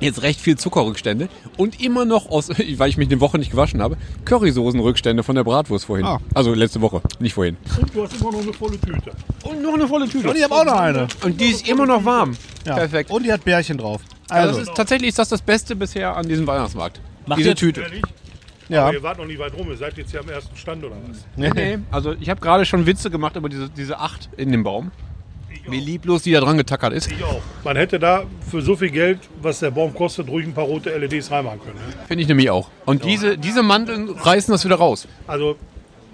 jetzt 0.00 0.22
recht 0.22 0.40
viel 0.40 0.56
Zuckerrückstände 0.56 1.28
und 1.56 1.80
immer 1.82 2.04
noch 2.04 2.28
aus, 2.30 2.48
weil 2.76 2.88
ich 2.88 2.96
mich 2.96 3.08
eine 3.10 3.20
Woche 3.20 3.38
nicht 3.38 3.50
gewaschen 3.50 3.80
habe, 3.82 3.96
Currysoßenrückstände 4.24 5.22
von 5.22 5.34
der 5.36 5.44
Bratwurst 5.44 5.84
vorhin. 5.86 6.06
Ah. 6.06 6.20
Also 6.34 6.54
letzte 6.54 6.80
Woche, 6.80 7.00
nicht 7.18 7.34
vorhin. 7.34 7.56
Und 7.80 7.94
du 7.94 8.02
hast 8.04 8.20
immer 8.20 8.32
noch 8.32 8.42
eine 8.42 8.52
volle 8.52 8.78
Tüte. 8.80 9.12
Und 9.44 9.62
noch 9.62 9.74
eine 9.74 9.88
volle 9.88 10.08
Tüte. 10.08 10.28
und 10.28 10.36
ich 10.36 10.44
habe 10.44 10.54
auch 10.54 10.64
noch 10.64 10.78
eine. 10.80 11.08
Und 11.24 11.40
die 11.40 11.46
ist 11.46 11.68
immer 11.68 11.86
noch 11.86 12.04
warm. 12.04 12.36
Ja. 12.66 12.74
Perfekt. 12.74 13.10
Und 13.10 13.24
die 13.24 13.32
hat 13.32 13.44
Bärchen 13.44 13.78
drauf. 13.78 14.00
Also 14.28 14.48
Also, 14.48 14.60
das 14.60 14.68
ist, 14.68 14.76
tatsächlich 14.76 15.08
ist 15.08 15.18
das 15.18 15.28
das 15.28 15.42
Beste 15.42 15.76
bisher 15.76 16.16
an 16.16 16.28
diesem 16.28 16.46
Weihnachtsmarkt. 16.46 17.00
Macht 17.26 17.38
Diese 17.38 17.54
Tüte. 17.54 17.82
Ehrlich? 17.82 18.02
ja. 18.68 18.84
Aber 18.84 18.94
ihr 18.94 19.02
wart 19.02 19.18
noch 19.18 19.26
nie 19.26 19.38
weit 19.38 19.54
rum. 19.54 19.68
Ihr 19.68 19.76
seid 19.76 19.96
jetzt 19.98 20.10
hier 20.10 20.20
am 20.20 20.28
ersten 20.28 20.56
Stand 20.56 20.84
oder 20.84 20.96
was? 21.08 21.18
Nee, 21.36 21.50
nee. 21.54 21.78
Also 21.90 22.14
ich 22.20 22.28
habe 22.30 22.40
gerade 22.40 22.64
schon 22.64 22.86
Witze 22.86 23.10
gemacht 23.10 23.36
über 23.36 23.48
diese, 23.48 23.68
diese 23.70 23.98
Acht 23.98 24.28
in 24.36 24.50
dem 24.52 24.62
Baum. 24.64 24.90
Wie 25.66 25.80
lieblos 25.80 26.22
die 26.22 26.32
da 26.32 26.40
dran 26.40 26.58
getackert 26.58 26.92
ist. 26.92 27.10
Ich 27.10 27.22
auch. 27.24 27.40
Man 27.64 27.76
hätte 27.76 27.98
da 27.98 28.24
für 28.50 28.60
so 28.60 28.76
viel 28.76 28.90
Geld, 28.90 29.18
was 29.40 29.60
der 29.60 29.70
Baum 29.70 29.94
kostet, 29.94 30.28
ruhig 30.28 30.46
ein 30.46 30.52
paar 30.52 30.64
rote 30.64 30.90
LEDs 30.96 31.30
reinmachen 31.30 31.60
können. 31.60 31.76
Ne? 31.76 31.94
Finde 32.06 32.22
ich 32.22 32.28
nämlich 32.28 32.50
auch. 32.50 32.68
Und 32.84 33.04
diese, 33.04 33.38
diese 33.38 33.62
Mandeln 33.62 34.10
reißen 34.10 34.52
das 34.52 34.64
wieder 34.64 34.76
raus. 34.76 35.08
Also 35.26 35.56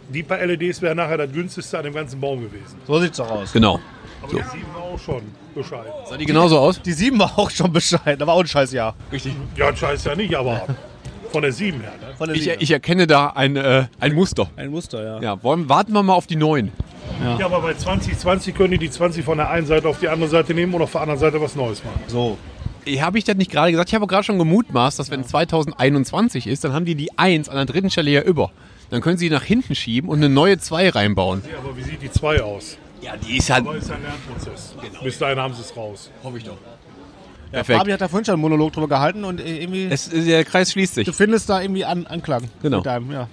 die 0.09 0.23
paar 0.23 0.45
LEDs 0.45 0.81
wären 0.83 0.97
nachher 0.97 1.19
das 1.19 1.33
günstigste 1.33 1.79
an 1.79 1.85
dem 1.85 1.95
ganzen 1.95 2.21
Baum 2.21 2.41
gewesen. 2.41 2.77
So 2.87 3.01
sieht's 3.01 3.17
doch 3.17 3.31
aus. 3.31 3.53
Genau. 3.53 3.81
Aber 4.23 4.33
die 4.33 4.39
sieben 4.39 4.75
war 4.75 4.83
auch 4.83 4.99
schon 4.99 5.23
bescheiden. 5.55 5.93
Sah 6.09 6.17
die 6.17 6.27
genauso 6.27 6.59
aus? 6.59 6.81
Die 6.83 6.93
sieben 6.93 7.19
war 7.19 7.39
auch 7.39 7.51
schon 7.51 7.73
bescheiden, 7.73 8.21
aber 8.23 8.35
auch 8.35 8.41
ein 8.41 8.47
scheiß 8.47 8.73
Jahr. 8.73 8.95
Richtig. 9.11 9.33
Ja, 9.57 9.75
scheiß 9.75 10.05
ja 10.05 10.15
nicht, 10.15 10.35
aber 10.35 10.67
von 11.33 11.43
der 11.43 11.53
sieben 11.53 11.81
her. 11.81 11.93
Ne? 12.01 12.15
Von 12.19 12.29
der 12.29 12.37
Ich, 12.37 12.45
Sieben. 12.45 12.57
ich 12.61 12.71
erkenne 12.71 13.07
da 13.07 13.29
ein, 13.29 13.57
äh, 13.57 13.87
ein 13.99 14.15
Muster. 14.15 14.51
Ein 14.57 14.71
Muster, 14.71 15.03
ja. 15.03 15.21
Ja, 15.23 15.43
wollen, 15.43 15.69
warten 15.69 15.93
wir 15.93 16.03
mal 16.03 16.15
auf 16.15 16.27
die 16.27 16.37
neuen. 16.37 16.73
Ja, 17.23 17.47
aber 17.47 17.61
bei 17.61 17.75
2020 17.75 18.55
können 18.55 18.73
die 18.73 18.79
die 18.79 18.91
20 18.91 19.25
von 19.25 19.39
der 19.39 19.51
einen 19.51 19.67
Seite 19.67 19.89
auf 19.89 19.99
die 19.99 20.09
andere 20.09 20.29
Seite 20.29 20.55
nehmen 20.55 20.75
und 20.75 20.83
auf 20.83 20.93
der 20.93 21.03
anderen 21.03 21.21
Seite 21.21 21.41
was 21.41 21.55
Neues 21.55 21.85
machen. 21.85 22.01
So. 22.07 22.39
Habe 22.99 23.19
ich 23.19 23.25
das 23.25 23.37
nicht 23.37 23.51
gerade 23.51 23.71
gesagt? 23.71 23.91
Ich 23.91 23.95
habe 23.95 24.07
gerade 24.07 24.25
schon 24.25 24.39
gemutmaßt, 24.39 24.99
dass 24.99 25.11
wenn 25.11 25.25
2021 25.25 26.47
ist, 26.47 26.65
dann 26.65 26.73
haben 26.73 26.87
die 26.87 26.95
die 26.95 27.17
1 27.19 27.49
an 27.49 27.57
der 27.57 27.67
dritten 27.67 27.91
Stelle 27.91 28.11
ja 28.11 28.23
über. 28.23 28.51
Dann 28.89 29.03
können 29.03 29.19
sie 29.19 29.29
die 29.29 29.35
nach 29.35 29.45
hinten 29.45 29.75
schieben 29.75 30.09
und 30.09 30.19
eine 30.19 30.29
neue 30.29 30.59
2 30.59 30.89
reinbauen. 30.91 31.43
Ja, 31.51 31.59
aber 31.59 31.77
wie 31.77 31.83
sieht 31.83 32.03
die 32.03 32.11
2 32.11 32.43
aus? 32.43 32.79
Ja, 33.03 33.17
die 33.17 33.37
ist 33.37 33.51
halt... 33.51 33.67
Aber 33.67 33.77
ist 33.77 33.91
ein 33.91 34.03
Lernprozess. 34.03 34.75
Bis 35.03 35.19
dahin 35.19 35.39
haben 35.39 35.55
sie 35.55 35.61
es 35.61 35.77
raus. 35.77 36.11
Hoffe 36.23 36.39
ich 36.39 36.45
doch. 36.45 36.57
Ja, 37.53 37.59
Perfekt. 37.59 37.79
Fabi 37.79 37.93
hat 37.93 38.01
da 38.01 38.09
vorhin 38.09 38.25
schon 38.25 38.35
einen 38.35 38.43
Monolog 38.43 38.73
drüber 38.73 38.89
gehalten 38.89 39.25
und 39.25 39.41
irgendwie. 39.41 39.89
Es, 39.91 40.09
der 40.09 40.45
Kreis 40.45 40.71
schließt 40.71 40.95
sich. 40.95 41.07
du 41.07 41.13
findest 41.13 41.49
da 41.49 41.61
irgendwie 41.61 41.85
an, 41.85 42.07
Anklang. 42.07 42.45
Genau. 42.63 42.79
Mit 42.79 42.87
deinem, 42.87 43.11
ja. 43.11 43.29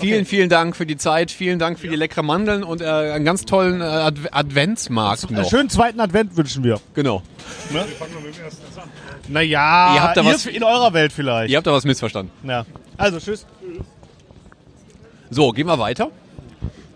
Vielen, 0.00 0.24
vielen 0.26 0.48
Dank 0.48 0.76
für 0.76 0.86
die 0.86 0.96
Zeit, 0.96 1.30
vielen 1.30 1.58
Dank 1.58 1.78
für 1.78 1.88
die 1.88 1.96
leckeren 1.96 2.26
Mandeln 2.26 2.62
und 2.62 2.80
äh, 2.80 2.84
einen 2.86 3.24
ganz 3.24 3.44
tollen 3.44 3.80
äh, 3.80 3.84
Adv 3.84 4.28
Adventsmarkt 4.30 5.24
Einen 5.28 5.42
noch. 5.42 5.50
schönen 5.50 5.68
zweiten 5.70 6.00
Advent 6.00 6.36
wünschen 6.36 6.62
wir. 6.64 6.80
Genau. 6.94 7.22
Wir 7.70 7.80
fangen 7.82 8.12
mit 8.24 8.36
dem 8.36 8.44
ersten 8.44 8.80
an. 8.80 8.88
Naja, 9.28 9.94
Ihr 9.94 10.02
habt 10.02 10.16
da 10.16 10.24
was- 10.24 10.46
in 10.46 10.62
eurer 10.62 10.92
Welt 10.92 11.12
vielleicht. 11.12 11.50
Ihr 11.50 11.56
habt 11.56 11.66
da 11.66 11.72
was 11.72 11.84
missverstanden. 11.84 12.30
Ja. 12.48 12.64
Also, 12.96 13.18
tschüss. 13.18 13.44
So, 15.30 15.50
gehen 15.50 15.66
wir 15.66 15.78
weiter. 15.78 16.10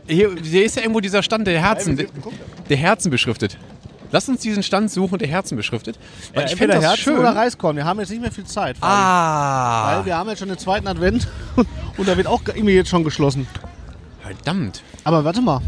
Hier, 0.08 0.34
hier 0.42 0.64
ist 0.64 0.76
ja 0.76 0.82
irgendwo 0.82 1.00
dieser 1.00 1.22
Stand 1.22 1.46
der 1.46 1.60
Herzen, 1.60 1.96
der, 1.96 2.06
der 2.68 2.76
Herzen 2.76 3.10
beschriftet. 3.10 3.58
Lass 4.12 4.28
uns 4.28 4.40
diesen 4.42 4.62
Stand 4.62 4.90
suchen, 4.90 5.18
der 5.18 5.26
Herzen 5.28 5.56
beschriftet. 5.56 5.98
Weil 6.34 6.44
ich 6.46 6.56
finde 6.56 6.74
das 6.74 6.84
Herzen 6.84 7.02
schön. 7.02 7.18
oder 7.18 7.34
Reiskorn. 7.34 7.76
Wir 7.76 7.84
haben 7.84 7.98
jetzt 7.98 8.10
nicht 8.10 8.20
mehr 8.22 8.30
viel 8.30 8.44
Zeit. 8.44 8.76
Ah, 8.80 9.96
Weil 9.96 10.04
wir 10.06 10.16
haben 10.16 10.28
jetzt 10.28 10.38
schon 10.40 10.48
den 10.48 10.58
zweiten 10.58 10.86
Advent 10.86 11.26
und 11.96 12.06
da 12.08 12.16
wird 12.16 12.26
auch 12.26 12.42
irgendwie 12.46 12.74
jetzt 12.74 12.90
schon 12.90 13.02
geschlossen. 13.04 13.46
verdammt. 14.22 14.82
Aber 15.04 15.24
warte 15.24 15.40
mal. 15.40 15.60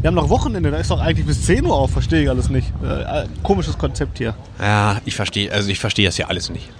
Wir 0.00 0.08
haben 0.08 0.14
noch 0.14 0.30
Wochenende, 0.30 0.70
da 0.70 0.78
ist 0.78 0.90
doch 0.90 0.98
eigentlich 1.00 1.26
bis 1.26 1.44
10 1.44 1.66
Uhr 1.66 1.74
auf, 1.76 1.90
verstehe 1.90 2.22
ich 2.22 2.30
alles 2.30 2.48
nicht. 2.48 2.72
Äh, 2.82 3.24
äh, 3.24 3.26
komisches 3.42 3.76
Konzept 3.76 4.16
hier. 4.16 4.34
Ja, 4.58 4.98
ich 5.04 5.14
verstehe, 5.14 5.52
also 5.52 5.68
ich 5.68 5.78
verstehe 5.78 6.06
das 6.06 6.16
ja 6.16 6.28
alles 6.28 6.48
nicht. 6.48 6.70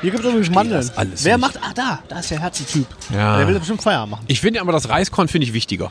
Hier 0.00 0.10
gibt 0.12 0.22
es 0.24 0.30
übrigens 0.30 0.50
Mandeln. 0.50 0.80
das 0.80 0.96
alles 0.96 1.24
Wer 1.24 1.36
nicht. 1.36 1.46
macht. 1.46 1.58
Ah, 1.62 1.72
da, 1.74 1.98
da 2.08 2.20
ist 2.20 2.30
der 2.30 2.38
Herzentyp. 2.38 2.86
Ja. 3.12 3.38
Der 3.38 3.48
will 3.48 3.58
bestimmt 3.58 3.82
Feierabend 3.82 4.12
machen. 4.12 4.24
Ich 4.28 4.40
finde 4.40 4.60
aber 4.60 4.70
das 4.72 4.88
Reiskorn 4.88 5.26
finde 5.26 5.46
ich 5.48 5.52
wichtiger. 5.52 5.90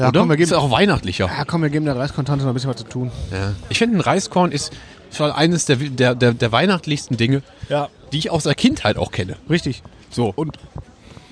Ja, 0.00 0.08
oder? 0.08 0.20
komm, 0.20 0.30
wir 0.30 0.38
ist 0.38 0.48
geben, 0.48 0.60
auch 0.60 0.70
weihnachtlicher. 0.70 1.26
ja, 1.26 1.44
komm, 1.44 1.62
wir 1.62 1.68
geben 1.68 1.84
der 1.84 1.96
Reiskontante 1.96 2.44
noch 2.44 2.52
ein 2.52 2.54
bisschen 2.54 2.70
was 2.70 2.76
zu 2.76 2.84
tun. 2.84 3.12
Ja. 3.30 3.52
Ich 3.68 3.78
finde 3.78 3.98
ein 3.98 4.00
Reiskorn 4.00 4.50
ist 4.50 4.72
schon 5.12 5.30
eines 5.30 5.66
der, 5.66 5.76
der, 5.76 6.14
der, 6.14 6.32
der 6.32 6.52
weihnachtlichsten 6.52 7.16
Dinge. 7.16 7.42
Ja. 7.68 7.88
die 8.12 8.18
ich 8.18 8.30
aus 8.30 8.44
der 8.44 8.54
Kindheit 8.54 8.96
auch 8.96 9.12
kenne. 9.12 9.36
Richtig. 9.50 9.82
So. 10.08 10.32
Und 10.34 10.56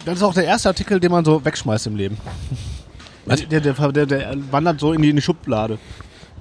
das 0.04 0.18
ist 0.18 0.22
auch 0.22 0.34
der 0.34 0.44
erste 0.44 0.68
Artikel, 0.68 1.00
den 1.00 1.10
man 1.10 1.24
so 1.24 1.44
wegschmeißt 1.44 1.86
im 1.86 1.96
Leben. 1.96 2.18
Der, 3.26 3.60
der, 3.60 3.92
der, 3.92 4.06
der 4.06 4.36
wandert 4.50 4.80
so 4.80 4.92
in 4.92 5.02
die, 5.02 5.10
in 5.10 5.16
die 5.16 5.22
Schublade. 5.22 5.78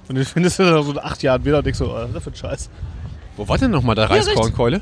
Und 0.08 0.14
den 0.14 0.24
findest 0.24 0.58
du 0.58 0.64
dann 0.64 0.82
so 0.82 0.92
in 0.92 0.98
acht 0.98 1.22
Jahren 1.22 1.44
wieder 1.44 1.58
und 1.58 1.64
denkst 1.64 1.78
so, 1.78 1.86
oh, 1.86 1.94
was 1.94 2.08
ist 2.08 2.14
das 2.14 2.24
für 2.24 2.30
ein 2.30 2.34
Scheiß. 2.34 2.70
Wo 3.36 3.46
war 3.48 3.58
denn 3.58 3.70
nochmal 3.70 3.94
der. 3.94 4.08
Reiskornkeule? 4.08 4.80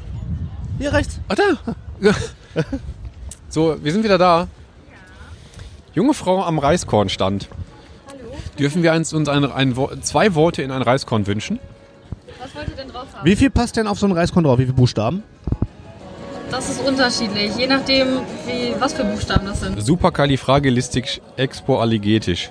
Hier 0.79 0.93
rechts. 0.93 1.21
Ah, 1.29 1.35
da. 1.35 2.13
so, 3.49 3.77
wir 3.83 3.93
sind 3.93 4.05
wieder 4.05 4.19
da. 4.19 4.49
Junge 5.97 6.13
Frau 6.13 6.43
am 6.45 6.59
Reiskornstand. 6.59 7.49
Dürfen 8.59 8.83
wir 8.83 8.93
uns, 8.93 9.15
uns 9.15 9.31
ein, 9.31 9.51
ein, 9.51 9.75
zwei 10.03 10.35
Worte 10.35 10.63
in 10.63 10.71
ein 10.71 10.83
Reiskorn 10.83 11.27
wünschen? 11.27 11.59
Was 12.39 12.55
wollt 12.55 12.69
ihr 12.69 12.77
denn 12.77 12.89
drauf 12.89 13.07
haben? 13.15 13.25
Wie 13.25 13.35
viel 13.35 13.49
passt 13.49 13.77
denn 13.77 13.87
auf 13.87 13.99
so 13.99 14.05
einen 14.05 14.15
Reiskorn 14.15 14.45
drauf? 14.45 14.59
Wie 14.59 14.65
viele 14.65 14.75
Buchstaben? 14.75 15.23
Das 16.51 16.69
ist 16.69 16.87
unterschiedlich, 16.87 17.57
je 17.57 17.67
nachdem, 17.67 18.09
wie, 18.47 18.79
was 18.79 18.93
für 18.93 19.05
Buchstaben 19.05 19.47
das 19.47 19.61
sind. 19.61 19.83
Superkalifragilistisch 19.83 21.23
expoalligetisch. 21.39 22.51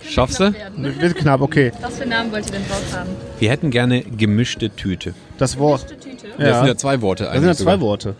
Das 0.00 0.12
Schaffst 0.12 0.36
knapp 0.36 0.54
du? 0.76 1.00
Wird 1.00 1.16
knapp, 1.16 1.40
okay. 1.40 1.72
Was 1.80 1.98
für 1.98 2.06
Namen 2.06 2.30
wollt 2.30 2.46
ihr 2.46 2.52
denn 2.52 2.68
drauf 2.68 2.96
haben? 2.96 3.10
Wir 3.40 3.50
hätten 3.50 3.70
gerne 3.72 4.02
gemischte 4.02 4.70
Tüte. 4.70 5.14
Das 5.36 5.58
Wort. 5.58 5.88
Gemischte 5.88 6.10
Tüte? 6.10 6.28
Ja. 6.38 6.48
Das 6.48 6.58
sind 6.58 6.66
ja 6.68 6.76
zwei 6.76 7.00
Worte 7.02 7.24
Das 7.24 7.32
eigentlich. 7.32 7.40
sind 7.40 7.48
ja 7.48 7.54
zwei 7.56 7.72
sogar. 7.72 7.80
Worte. 7.80 8.16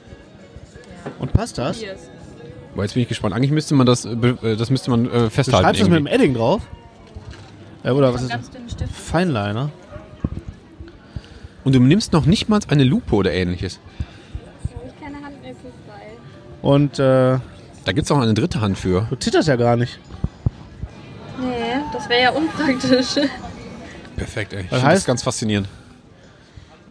Und 1.21 1.33
passt 1.33 1.59
das? 1.59 1.79
Hier 1.79 1.95
Aber 2.75 2.83
jetzt 2.83 2.95
bin 2.95 3.03
ich 3.05 3.09
gespannt. 3.09 3.35
Eigentlich 3.35 3.51
müsste 3.53 3.75
man 3.75 3.87
das, 3.87 4.05
äh, 4.05 4.11
äh, 4.11 4.57
das 4.57 4.69
müsste 4.71 4.91
man 4.91 5.07
äh, 5.07 5.09
Du 5.11 5.31
festhalten. 5.31 5.65
schreibst 5.65 5.81
das 5.83 5.89
mit 5.89 5.99
dem 5.99 6.07
irgendwie. 6.07 6.25
Edding 6.25 6.35
drauf? 6.37 6.63
Ja, 7.85 7.93
oder 7.93 8.13
was 8.13 8.23
ist 8.23 8.31
das? 8.31 8.37
ganz 8.37 8.51
dünnen 8.51 8.69
Stift. 8.69 8.93
Feinliner. 8.95 9.71
Und 11.65 11.75
du 11.75 11.81
nimmst 11.81 12.13
noch 12.13 12.27
nicht 12.27 12.49
mal 12.49 12.61
eine 12.69 12.85
Lupe 12.85 13.15
oder 13.15 13.33
ähnliches. 13.33 13.79
Habe 14.75 14.87
ich 14.89 15.01
keine 15.03 15.25
Hand 15.25 15.41
mehr 15.43 15.55
für 15.55 15.71
frei. 15.89 16.03
Und 16.63 16.99
äh, 16.99 17.39
Da 17.85 17.93
gibt 17.93 18.05
es 18.07 18.11
auch 18.11 18.19
eine 18.21 18.35
dritte 18.35 18.61
Hand 18.61 18.77
für. 18.79 19.07
du 19.09 19.17
zitterst 19.17 19.49
ja 19.49 19.57
gar 19.57 19.77
nicht. 19.77 19.99
Nee, 21.41 21.81
das 21.93 22.09
wäre 22.09 22.23
ja 22.23 22.31
unpraktisch. 22.31 23.15
Perfekt, 24.17 24.53
ey. 24.53 24.61
Ich 24.63 24.71
Was 24.71 24.79
finde 24.81 24.95
das 24.95 25.03
heißt- 25.03 25.07
ganz 25.07 25.23
faszinierend. 25.23 25.69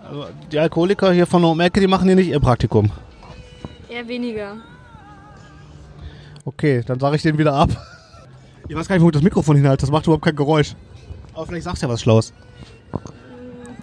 Also, 0.07 0.25
die 0.51 0.59
Alkoholiker 0.59 1.11
hier 1.13 1.25
von 1.25 1.41
der 1.57 1.65
Ecke, 1.65 1.79
die 1.79 1.87
machen 1.87 2.05
hier 2.07 2.15
nicht 2.15 2.27
ihr 2.27 2.39
Praktikum. 2.39 2.91
Eher 3.89 4.07
weniger. 4.07 4.57
Okay, 6.45 6.83
dann 6.85 6.99
sage 6.99 7.15
ich 7.15 7.21
den 7.21 7.37
wieder 7.37 7.53
ab. 7.53 7.69
Ich 8.67 8.75
weiß 8.75 8.87
gar 8.87 8.95
nicht, 8.95 9.03
wo 9.03 9.07
ich 9.07 9.13
das 9.13 9.21
Mikrofon 9.21 9.55
hinhalte. 9.55 9.81
Das 9.81 9.91
macht 9.91 10.05
überhaupt 10.05 10.23
kein 10.23 10.35
Geräusch. 10.35 10.75
Aber 11.33 11.45
vielleicht 11.45 11.63
sagst 11.63 11.81
du 11.81 11.87
ja 11.87 11.93
was 11.93 12.01
Schlaues. 12.01 12.33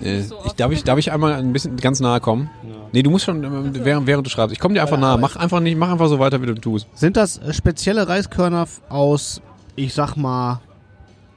Äh, 0.01 0.23
so 0.23 0.39
ich, 0.47 0.53
darf, 0.53 0.73
ich, 0.73 0.83
darf 0.85 0.99
ich 0.99 1.13
einmal 1.13 1.35
ein 1.35 1.53
bisschen 1.53 1.77
ganz 1.77 2.01
nahe 2.01 2.21
kommen? 2.21 2.49
Nee, 2.93 3.03
du 3.03 3.11
musst 3.11 3.27
schon, 3.27 3.45
äh, 3.45 3.85
während, 3.85 4.07
während 4.07 4.27
du 4.27 4.31
schreibst. 4.31 4.53
Ich 4.53 4.59
komme 4.59 4.75
dir 4.75 4.83
einfach 4.83 4.99
nahe. 4.99 5.19
Mach 5.19 5.37
einfach, 5.37 5.61
nicht, 5.61 5.77
mach 5.77 5.91
einfach 5.91 6.09
so 6.09 6.19
weiter, 6.19 6.41
wie 6.41 6.47
du 6.47 6.55
tust. 6.55 6.87
Sind 6.95 7.17
das 7.17 7.39
äh, 7.39 7.53
spezielle 7.53 8.09
Reiskörner 8.09 8.67
aus, 8.89 9.43
ich 9.77 9.93
sag 9.93 10.17
mal, 10.17 10.61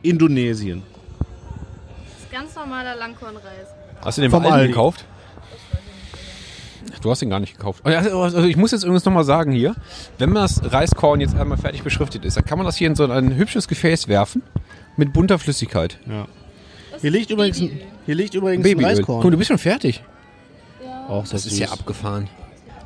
Indonesien? 0.02 0.84
Das 2.14 2.24
ist 2.24 2.32
ganz 2.32 2.56
normaler 2.56 2.96
Langkornreis. 2.96 3.68
Hast 4.04 4.18
du 4.18 4.22
den 4.22 4.32
Vom 4.32 4.46
Aldi. 4.46 4.68
gekauft? 4.70 5.06
Du 7.04 7.12
hast 7.12 7.22
den 7.22 7.30
gar 7.30 7.40
nicht 7.42 7.58
gekauft. 7.58 7.84
Oh 7.86 7.90
ja, 7.90 8.00
Also 8.00 8.44
ich 8.44 8.56
muss 8.56 8.72
jetzt 8.72 8.84
übrigens 8.84 9.04
nochmal 9.06 9.24
sagen 9.26 9.52
hier, 9.52 9.76
wenn 10.18 10.30
man 10.32 10.44
das 10.44 10.62
Reiskorn 10.72 11.20
jetzt 11.22 11.36
einmal 11.36 11.58
fertig 11.58 11.84
beschriftet 11.84 12.24
ist, 12.26 12.38
dann 12.38 12.46
kann 12.46 12.58
man 12.58 12.66
das 12.66 12.78
hier 12.78 12.88
in 12.88 12.96
so 12.96 13.06
ein 13.06 13.36
hübsches 13.36 13.68
Gefäß 13.68 14.08
werfen 14.08 14.42
mit 14.96 15.12
bunter 15.14 15.38
Flüssigkeit. 15.38 16.00
Ja. 16.08 16.28
Das 16.92 17.02
Hier 17.02 17.12
liegt 17.12 17.30
übrigens, 17.30 17.60
ein, 17.60 17.80
hier 18.06 18.16
liegt 18.16 18.34
übrigens 18.36 18.66
ein. 18.66 18.84
Reiskorn. 18.84 19.22
Guck, 19.22 19.32
du 19.32 19.38
bist 19.38 19.50
schon 19.50 19.58
fertig. 19.58 20.02
Auch 21.10 21.28
Das 21.28 21.46
ist 21.46 21.58
ja 21.60 21.68
abgefahren. 21.70 22.30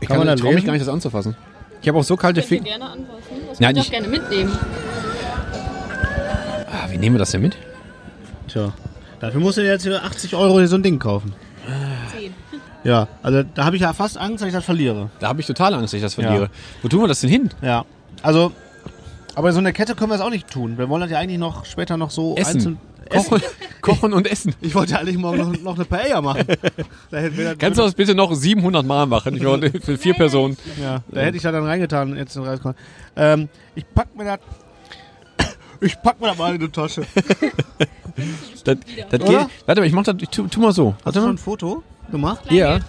Ich 0.01 0.07
Kann 0.07 0.17
kann, 0.17 0.25
man 0.25 0.35
da 0.35 0.41
traue 0.41 0.55
mich 0.55 0.65
gar 0.65 0.73
nicht, 0.73 0.81
das 0.81 0.89
anzufassen. 0.91 1.35
Ich 1.81 1.87
habe 1.87 1.99
auch 1.99 2.03
so 2.03 2.17
kalte 2.17 2.41
Finger. 2.41 2.63
gerne 2.63 2.85
anfassen. 2.85 3.21
Das 3.49 3.59
Ja, 3.59 3.69
ihr 3.69 3.73
nicht- 3.75 3.87
auch 3.87 3.91
gerne 3.91 4.07
mitnehmen. 4.07 4.51
Ah, 6.71 6.87
wie 6.89 6.97
nehmen 6.97 7.15
wir 7.15 7.19
das 7.19 7.31
denn 7.31 7.41
mit? 7.41 7.55
Tja, 8.47 8.73
dafür 9.19 9.39
musst 9.39 9.57
du 9.57 9.61
dir 9.61 9.71
jetzt 9.71 9.83
hier 9.83 10.03
80 10.03 10.35
Euro 10.35 10.57
hier 10.57 10.67
so 10.67 10.75
ein 10.75 10.83
Ding 10.83 10.97
kaufen. 10.99 11.33
Ja, 12.87 13.09
also 13.21 13.43
da 13.43 13.65
habe 13.65 13.75
ich 13.75 13.81
ja 13.81 13.91
fast 13.91 14.17
Angst, 14.17 14.41
dass 14.41 14.47
ich 14.47 14.53
das 14.53 14.63
verliere. 14.63 15.09
Da 15.19 15.27
habe 15.27 15.41
ich 15.41 15.45
total 15.45 15.73
Angst, 15.73 15.87
dass 15.93 15.93
ich 15.95 16.01
das 16.01 16.15
Ja. 16.15 16.23
verliere. 16.23 16.49
Wo 16.81 16.87
tun 16.87 17.01
wir 17.01 17.07
das 17.09 17.19
denn 17.19 17.29
hin? 17.29 17.49
Ja, 17.61 17.83
also, 18.23 18.53
aber 19.35 19.51
so 19.51 19.59
eine 19.59 19.73
Kette 19.73 19.93
können 19.93 20.09
wir 20.09 20.15
es 20.15 20.21
auch 20.21 20.29
nicht 20.29 20.49
tun. 20.49 20.77
Wir 20.77 20.87
wollen 20.87 21.01
das 21.01 21.11
ja 21.11 21.19
eigentlich 21.19 21.37
noch 21.37 21.65
später 21.65 21.97
noch 21.97 22.11
so 22.11 22.35
Essen. 22.37 22.55
einzeln... 22.55 22.77
Kochen, 23.09 23.41
kochen 23.81 24.13
und 24.13 24.29
essen. 24.29 24.53
Ich 24.61 24.73
wollte 24.75 24.93
ja 24.93 24.99
eigentlich 24.99 25.17
morgen 25.17 25.37
noch, 25.37 25.61
noch 25.61 25.75
eine 25.75 25.85
Paella 25.85 26.21
machen. 26.21 26.45
Kannst 27.57 27.77
du 27.79 27.83
das 27.83 27.93
bitte 27.93 28.15
noch 28.15 28.33
700 28.33 28.85
Mal 28.85 29.05
machen? 29.05 29.35
Ich 29.35 29.45
wollte 29.45 29.79
für 29.81 29.97
vier 29.97 30.13
Personen. 30.13 30.57
Ja, 30.81 31.01
da 31.09 31.21
hätte 31.21 31.37
ich 31.37 31.43
da 31.43 31.51
dann 31.53 31.65
reingetan, 31.65 32.15
jetzt 32.17 32.35
in 32.35 32.41
den 32.43 32.49
Reiskorn. 32.49 32.75
Ähm, 33.15 33.47
ich 33.75 33.85
pack 33.93 34.15
mir 34.15 34.23
das. 34.25 34.39
Ich 35.79 36.01
pack 36.01 36.19
mir 36.19 36.27
das 36.27 36.37
mal 36.37 36.55
in 36.55 36.61
die 36.61 36.69
Tasche. 36.69 37.03
Das, 38.63 38.77
das 39.11 39.19
geht, 39.23 39.37
warte 39.67 39.81
mal, 39.81 39.85
ich 39.87 39.93
mach 39.93 40.03
das, 40.03 40.15
ich 40.19 40.29
tu, 40.29 40.47
tu 40.47 40.59
mal 40.59 40.71
so. 40.73 40.95
Hast 40.95 41.05
Warte 41.05 41.19
du 41.19 41.21
schon 41.21 41.27
mal. 41.29 41.33
ein 41.35 41.37
Foto 41.37 41.83
gemacht? 42.11 42.51
Ja. 42.51 42.77
Ist 42.77 42.85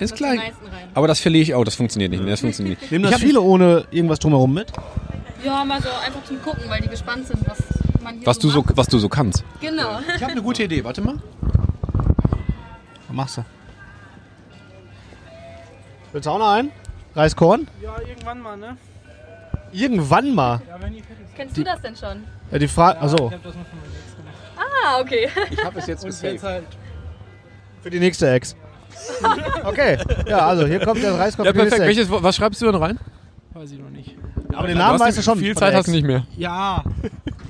das 0.00 0.14
klein. 0.14 0.32
die 0.32 0.38
meisten 0.38 0.66
rein. 0.66 0.88
Aber 0.94 1.06
das 1.08 1.20
verliere 1.20 1.42
ich 1.42 1.54
auch, 1.54 1.64
das 1.64 1.74
funktioniert 1.74 2.10
nicht 2.10 2.22
mehr. 2.22 2.32
Das 2.32 2.40
funktioniert 2.40 2.80
nicht. 2.80 2.92
Nehmen 2.92 3.04
Ich 3.06 3.10
das 3.10 3.20
viele 3.20 3.40
ohne 3.40 3.84
irgendwas 3.90 4.18
drumherum 4.18 4.52
mit? 4.54 4.72
Ja, 5.44 5.64
mal 5.64 5.80
so 5.82 5.88
einfach 5.88 6.22
zum 6.24 6.40
Gucken, 6.42 6.64
weil 6.68 6.80
die 6.80 6.88
gespannt 6.88 7.26
sind, 7.26 7.40
was 7.48 7.58
man 8.02 8.18
hier 8.18 8.26
was, 8.26 8.38
du 8.38 8.48
so, 8.48 8.62
macht. 8.62 8.76
was 8.76 8.86
du 8.86 8.98
so 8.98 9.08
kannst. 9.08 9.44
Genau. 9.60 9.98
Ich 10.16 10.22
habe 10.22 10.32
eine 10.32 10.42
gute 10.42 10.62
Idee, 10.64 10.82
warte 10.84 11.00
mal. 11.02 11.16
Was 13.08 13.16
machst 13.16 13.36
du? 13.38 13.44
Willst 16.12 16.26
du 16.26 16.30
auch 16.30 16.38
noch 16.38 16.50
einen? 16.50 16.70
Reiskorn? 17.14 17.66
Ja, 17.82 17.96
irgendwann 18.06 18.40
mal, 18.40 18.56
ne? 18.56 18.76
Irgendwann 19.72 20.34
mal. 20.34 20.60
Ja, 20.68 20.80
wenn 20.80 20.92
die 20.92 21.00
fertig 21.02 21.26
sind. 21.26 21.36
Kennst 21.36 21.56
du 21.56 21.64
das 21.64 21.80
denn 21.80 21.96
schon? 21.96 22.24
Ja, 22.50 22.58
die 22.58 22.68
Frage. 22.68 23.00
Achso, 23.00 23.16
Ich 23.16 23.32
hab 23.32 23.42
das 23.42 23.54
nur 23.54 23.64
von 23.64 23.78
meinem 23.80 23.92
Ex 23.94 24.16
gemacht. 24.16 24.34
Ah, 24.84 25.00
okay. 25.00 25.28
Ich 25.50 25.64
habe 25.64 25.78
es 25.78 25.86
jetzt 25.86 26.04
Und 26.04 26.22
jetzt 26.22 26.44
halt. 26.44 26.64
für 27.82 27.90
die 27.90 27.98
nächste 27.98 28.30
Ex. 28.30 28.54
Okay, 29.64 29.98
ja, 30.28 30.46
also 30.46 30.66
hier 30.66 30.80
kommt 30.80 31.02
der 31.02 31.18
Reiskorn 31.18 31.46
Ja, 31.46 31.52
perfekt. 31.52 31.80
Welches, 31.82 32.08
was 32.10 32.36
schreibst 32.36 32.60
du 32.60 32.66
denn 32.66 32.74
rein? 32.74 32.98
Weiß 33.54 33.70
ich 33.72 33.78
noch 33.78 33.90
nicht. 33.90 34.16
Aber 34.54 34.66
den 34.66 34.76
Namen 34.78 34.98
weißt 35.00 35.18
du 35.18 35.22
schon. 35.22 35.38
Viel 35.38 35.56
Zeit 35.56 35.74
hast 35.74 35.86
du 35.88 35.92
nicht 35.92 36.04
mehr. 36.06 36.24
Ja. 36.36 36.82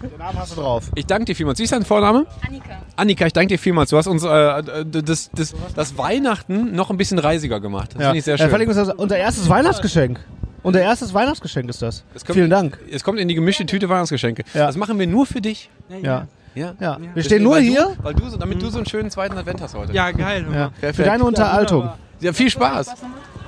Den 0.02 0.18
Namen 0.18 0.38
hast 0.38 0.52
du 0.56 0.60
drauf. 0.60 0.90
Ich 0.94 1.06
danke 1.06 1.24
dir 1.26 1.36
vielmals. 1.36 1.58
Wie 1.58 1.64
ist 1.64 1.72
dein 1.72 1.84
Vorname? 1.84 2.26
Annika. 2.46 2.82
Annika, 2.96 3.26
ich 3.26 3.32
danke 3.32 3.54
dir 3.54 3.58
vielmals. 3.58 3.90
Du 3.90 3.96
hast 3.96 4.06
uns 4.06 4.24
äh, 4.24 4.62
das, 4.84 5.30
das, 5.34 5.54
das 5.74 5.96
Weihnachten 5.98 6.74
noch 6.74 6.90
ein 6.90 6.96
bisschen 6.96 7.18
reisiger 7.18 7.60
gemacht. 7.60 7.90
Das 7.94 8.02
finde 8.02 8.18
ich 8.18 8.24
sehr 8.24 8.36
Ja, 8.36 8.48
schön. 8.48 8.68
ist 8.68 8.76
das 8.76 8.88
unser 8.94 9.16
erstes 9.16 9.48
Weihnachtsgeschenk. 9.48 10.20
Unser 10.62 10.80
erstes 10.80 11.12
Weihnachtsgeschenk 11.14 11.68
ist 11.70 11.82
das. 11.82 12.04
Es 12.14 12.24
kommt- 12.24 12.36
Vielen 12.36 12.50
Dank. 12.50 12.78
Es 12.90 13.02
kommt 13.02 13.18
in 13.18 13.26
die 13.28 13.34
gemischte 13.34 13.66
Tüte 13.66 13.88
Weihnachtsgeschenke. 13.88 14.44
Ja. 14.54 14.66
Das 14.66 14.76
machen 14.76 14.98
wir 14.98 15.06
nur 15.06 15.26
für 15.26 15.40
dich. 15.40 15.70
Ja, 15.88 15.96
Ja. 15.98 16.26
Ja. 16.54 16.74
Wir 16.78 16.98
Deswegen, 16.98 17.22
stehen 17.24 17.42
nur 17.42 17.54
weil 17.56 17.62
hier. 17.62 17.94
Du, 17.96 18.04
weil 18.04 18.14
du 18.14 18.28
so, 18.28 18.36
damit 18.36 18.60
du 18.62 18.68
so 18.70 18.78
einen 18.78 18.86
schönen 18.86 19.10
zweiten 19.10 19.36
Advent 19.36 19.60
hast 19.60 19.74
heute. 19.74 19.92
Ja, 19.92 20.10
geil. 20.10 20.46
Ja, 20.52 20.92
für 20.92 21.02
deine 21.02 21.24
Unterhaltung. 21.24 21.90
Ja, 22.20 22.32
viel 22.32 22.50
Spaß. 22.50 22.94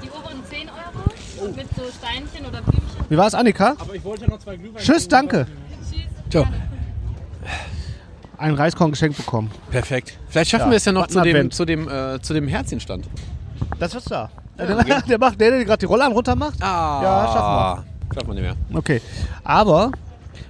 Die 0.03 0.11
oberen 0.11 0.43
10 0.51 0.69
Euro 0.69 1.53
mit 1.55 1.67
so 1.77 1.83
Steinchen 1.99 2.47
oder 2.47 2.61
Blümchen. 2.63 3.05
Wie 3.09 3.17
war 3.17 3.27
es, 3.27 3.35
Annika? 3.35 3.75
Aber 3.79 3.95
ich 3.95 4.03
wollte 4.05 4.25
ja 4.25 4.31
noch 4.31 4.39
zwei 4.39 4.57
Glühwein. 4.57 4.83
Tschüss, 4.83 5.07
danke. 5.07 5.47
Ciao. 6.31 6.47
Ein 8.37 8.55
Reiskorn 8.55 8.91
geschenkt 8.91 9.17
bekommen. 9.17 9.51
Perfekt. 9.71 10.19
Vielleicht 10.29 10.51
schaffen 10.51 10.67
Ja, 10.67 10.71
wir 10.71 10.77
es 10.77 10.85
ja 10.85 10.93
noch 10.93 11.07
zu 11.07 11.21
dem, 11.21 11.51
zu, 11.51 11.65
dem, 11.65 11.89
äh, 11.89 12.21
zu 12.21 12.35
dem 12.35 12.49
Herzchenstand. 12.49 13.07
Das 13.79 13.95
wird's 13.95 14.07
da. 14.07 14.29
der, 14.59 15.03
der 15.09 15.19
macht, 15.19 15.41
der, 15.41 15.51
der 15.51 15.65
gerade 15.65 15.79
die 15.79 15.87
Rolle 15.87 16.05
am 16.05 16.13
runter 16.13 16.35
macht. 16.35 16.61
Ah. 16.61 17.01
Ja, 17.03 17.27
schaffen 17.33 17.85
wir. 18.11 18.15
Schaffen 18.15 18.29
wir 18.29 18.35
nicht 18.35 18.43
mehr. 18.71 18.79
Okay. 18.79 19.01
Aber, 19.45 19.93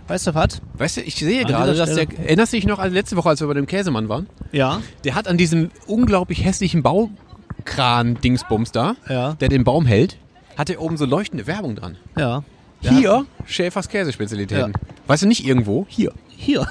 weißt 0.08 0.26
du 0.28 0.34
was? 0.34 0.61
Weißt 0.75 0.96
du, 0.99 1.00
ich 1.02 1.16
sehe 1.16 1.42
An 1.42 1.46
gerade, 1.49 1.75
dass 1.75 1.94
der. 1.94 2.06
Erinnerst 2.18 2.52
du 2.52 2.56
dich 2.56 2.66
noch 2.66 2.78
an 2.78 2.92
letzte 2.92 3.16
Woche, 3.16 3.28
als 3.30 3.40
wir 3.40 3.46
bei 3.49 3.54
dem 3.54 3.66
Käsemann 3.66 4.08
waren? 4.08 4.28
Ja. 4.52 4.80
Der 5.04 5.14
hat 5.14 5.28
an 5.28 5.37
diesem 5.37 5.70
unglaublich 5.87 6.44
hässlichen 6.44 6.82
Baukran-Dingsbums 6.82 8.73
da, 8.73 8.96
Ja. 9.08 9.34
der 9.34 9.49
den 9.49 9.64
Baum 9.64 9.87
hält, 9.87 10.18
hat 10.56 10.70
er 10.70 10.80
oben 10.80 10.96
so 10.96 11.04
leuchtende 11.04 11.46
Werbung 11.46 11.76
dran. 11.76 11.96
Ja. 12.16 12.42
Hier 12.80 13.25
Schäfers 13.46 13.88
Käsespezialitäten. 13.88 14.73
Ja. 14.73 14.80
Weißt 15.06 15.23
du 15.23 15.26
nicht 15.26 15.44
irgendwo? 15.46 15.87
Hier. 15.88 16.12
Hier. 16.28 16.66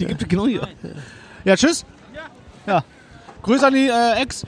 Die 0.00 0.06
gibt 0.06 0.22
es 0.22 0.28
genau 0.28 0.46
hier. 0.46 0.66
Ja, 1.44 1.56
tschüss. 1.56 1.84
Ja. 2.66 2.84
Grüße 3.42 3.66
an 3.66 3.74
die 3.74 3.88
äh, 3.88 4.22
Ex. 4.22 4.46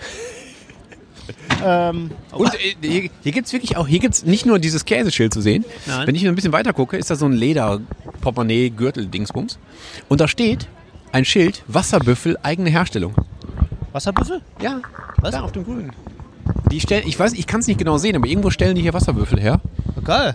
Ähm, 1.65 2.11
Und 2.33 2.55
äh, 2.55 2.75
hier, 2.83 3.11
hier 3.23 3.33
gibt 3.33 3.47
es 3.47 3.53
wirklich 3.53 3.77
auch, 3.77 3.87
hier 3.89 3.99
gibt 4.01 4.15
es 4.15 4.25
nicht 4.25 4.47
nur 4.47 4.59
dieses 4.59 4.85
Käseschild 4.85 5.33
zu 5.33 5.41
sehen. 5.41 5.65
Nein. 5.87 6.07
Wenn 6.07 6.15
ich 6.15 6.27
ein 6.27 6.35
bisschen 6.35 6.53
weiter 6.53 6.73
gucke, 6.73 6.97
ist 6.97 7.11
da 7.11 7.17
so 7.17 7.27
ein 7.27 7.33
Leder-Portemonnaie-Gürtel-Dingsbums. 7.33 9.59
Und 10.09 10.21
da 10.21 10.29
steht 10.29 10.69
ein 11.13 11.25
Schild, 11.25 11.63
Wasserbüffel, 11.69 12.37
eigene 12.43 12.71
Herstellung. 12.71 13.15
Wasserbüffel? 13.93 14.41
Ja, 14.61 14.81
was? 15.21 15.33
Da 15.33 15.43
auf 15.43 15.53
dem 15.53 15.65
Grünen. 15.65 15.93
Die 16.71 16.81
stellen, 16.81 17.05
ich 17.07 17.19
weiß, 17.19 17.33
ich 17.35 17.47
kann 17.47 17.61
es 17.61 17.67
nicht 17.67 17.79
genau 17.79 17.99
sehen, 17.99 18.17
aber 18.17 18.27
irgendwo 18.27 18.51
stellen 18.51 18.75
die 18.75 18.83
hier 18.83 18.93
Wasserbüffel 18.93 19.41
her. 19.41 19.61
Geil. 20.05 20.35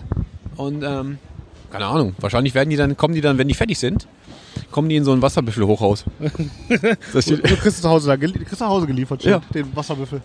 Und 0.56 0.82
ähm, 0.82 1.18
keine 1.70 1.86
Ahnung, 1.86 2.14
wahrscheinlich 2.18 2.54
werden 2.54 2.70
die 2.70 2.76
dann, 2.76 2.96
kommen 2.96 3.14
die 3.14 3.20
dann, 3.20 3.38
wenn 3.38 3.48
die 3.48 3.54
fertig 3.54 3.78
sind, 3.78 4.08
kommen 4.70 4.88
die 4.88 4.96
in 4.96 5.04
so 5.04 5.12
ein 5.12 5.22
Wasserbüffel-Hochhaus. 5.22 6.04
das 7.12 7.26
Du, 7.26 7.36
steht, 7.36 7.50
du 7.50 7.56
kriegst 7.56 7.82
zu 7.82 7.88
Hause, 7.88 8.08
da, 8.08 8.16
kriegst 8.16 8.60
nach 8.60 8.68
Hause 8.68 8.86
geliefert, 8.86 9.22
Ja. 9.24 9.40
den 9.54 9.74
Wasserbüffel. 9.76 10.22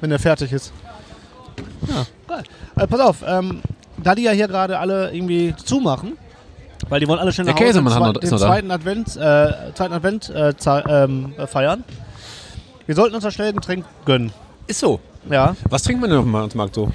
Wenn 0.00 0.10
der 0.10 0.18
fertig 0.18 0.52
ist. 0.52 0.72
Ja, 1.88 2.06
geil. 2.26 2.42
Äh, 2.76 2.86
pass 2.86 3.00
auf, 3.00 3.16
ähm, 3.26 3.60
da 3.96 4.14
die 4.14 4.22
ja 4.22 4.30
hier 4.32 4.46
gerade 4.48 4.78
alle 4.78 5.12
irgendwie 5.14 5.54
zumachen, 5.56 6.12
weil 6.88 7.00
die 7.00 7.08
wollen 7.08 7.18
alle 7.18 7.32
schnell 7.32 7.46
Der 7.46 7.54
nach 7.54 7.60
Hause 7.60 7.66
Käsemann 7.72 7.92
den, 7.94 8.04
hat 8.04 8.14
noch- 8.14 8.22
ist 8.22 8.30
den 8.30 8.34
noch 8.36 8.40
da. 8.40 8.46
zweiten 8.46 8.70
Advent, 8.70 9.08
äh, 9.16 9.74
zweiten 9.74 9.92
Advent 9.94 10.30
äh, 10.30 10.54
za- 10.56 10.84
ähm, 11.04 11.32
äh, 11.36 11.46
feiern. 11.46 11.84
Wir 12.86 12.94
sollten 12.94 13.14
uns 13.14 13.24
da 13.24 13.30
schnell 13.30 13.48
ein 13.48 13.54
Getränk 13.56 13.84
gönnen. 14.04 14.32
Ist 14.66 14.80
so. 14.80 15.00
Ja. 15.28 15.56
Was 15.68 15.82
trinkt 15.82 16.00
man 16.00 16.10
denn 16.10 16.18
auf 16.18 16.24
dem 16.24 16.32
Weihnachtsmarkt 16.32 16.74
so? 16.74 16.90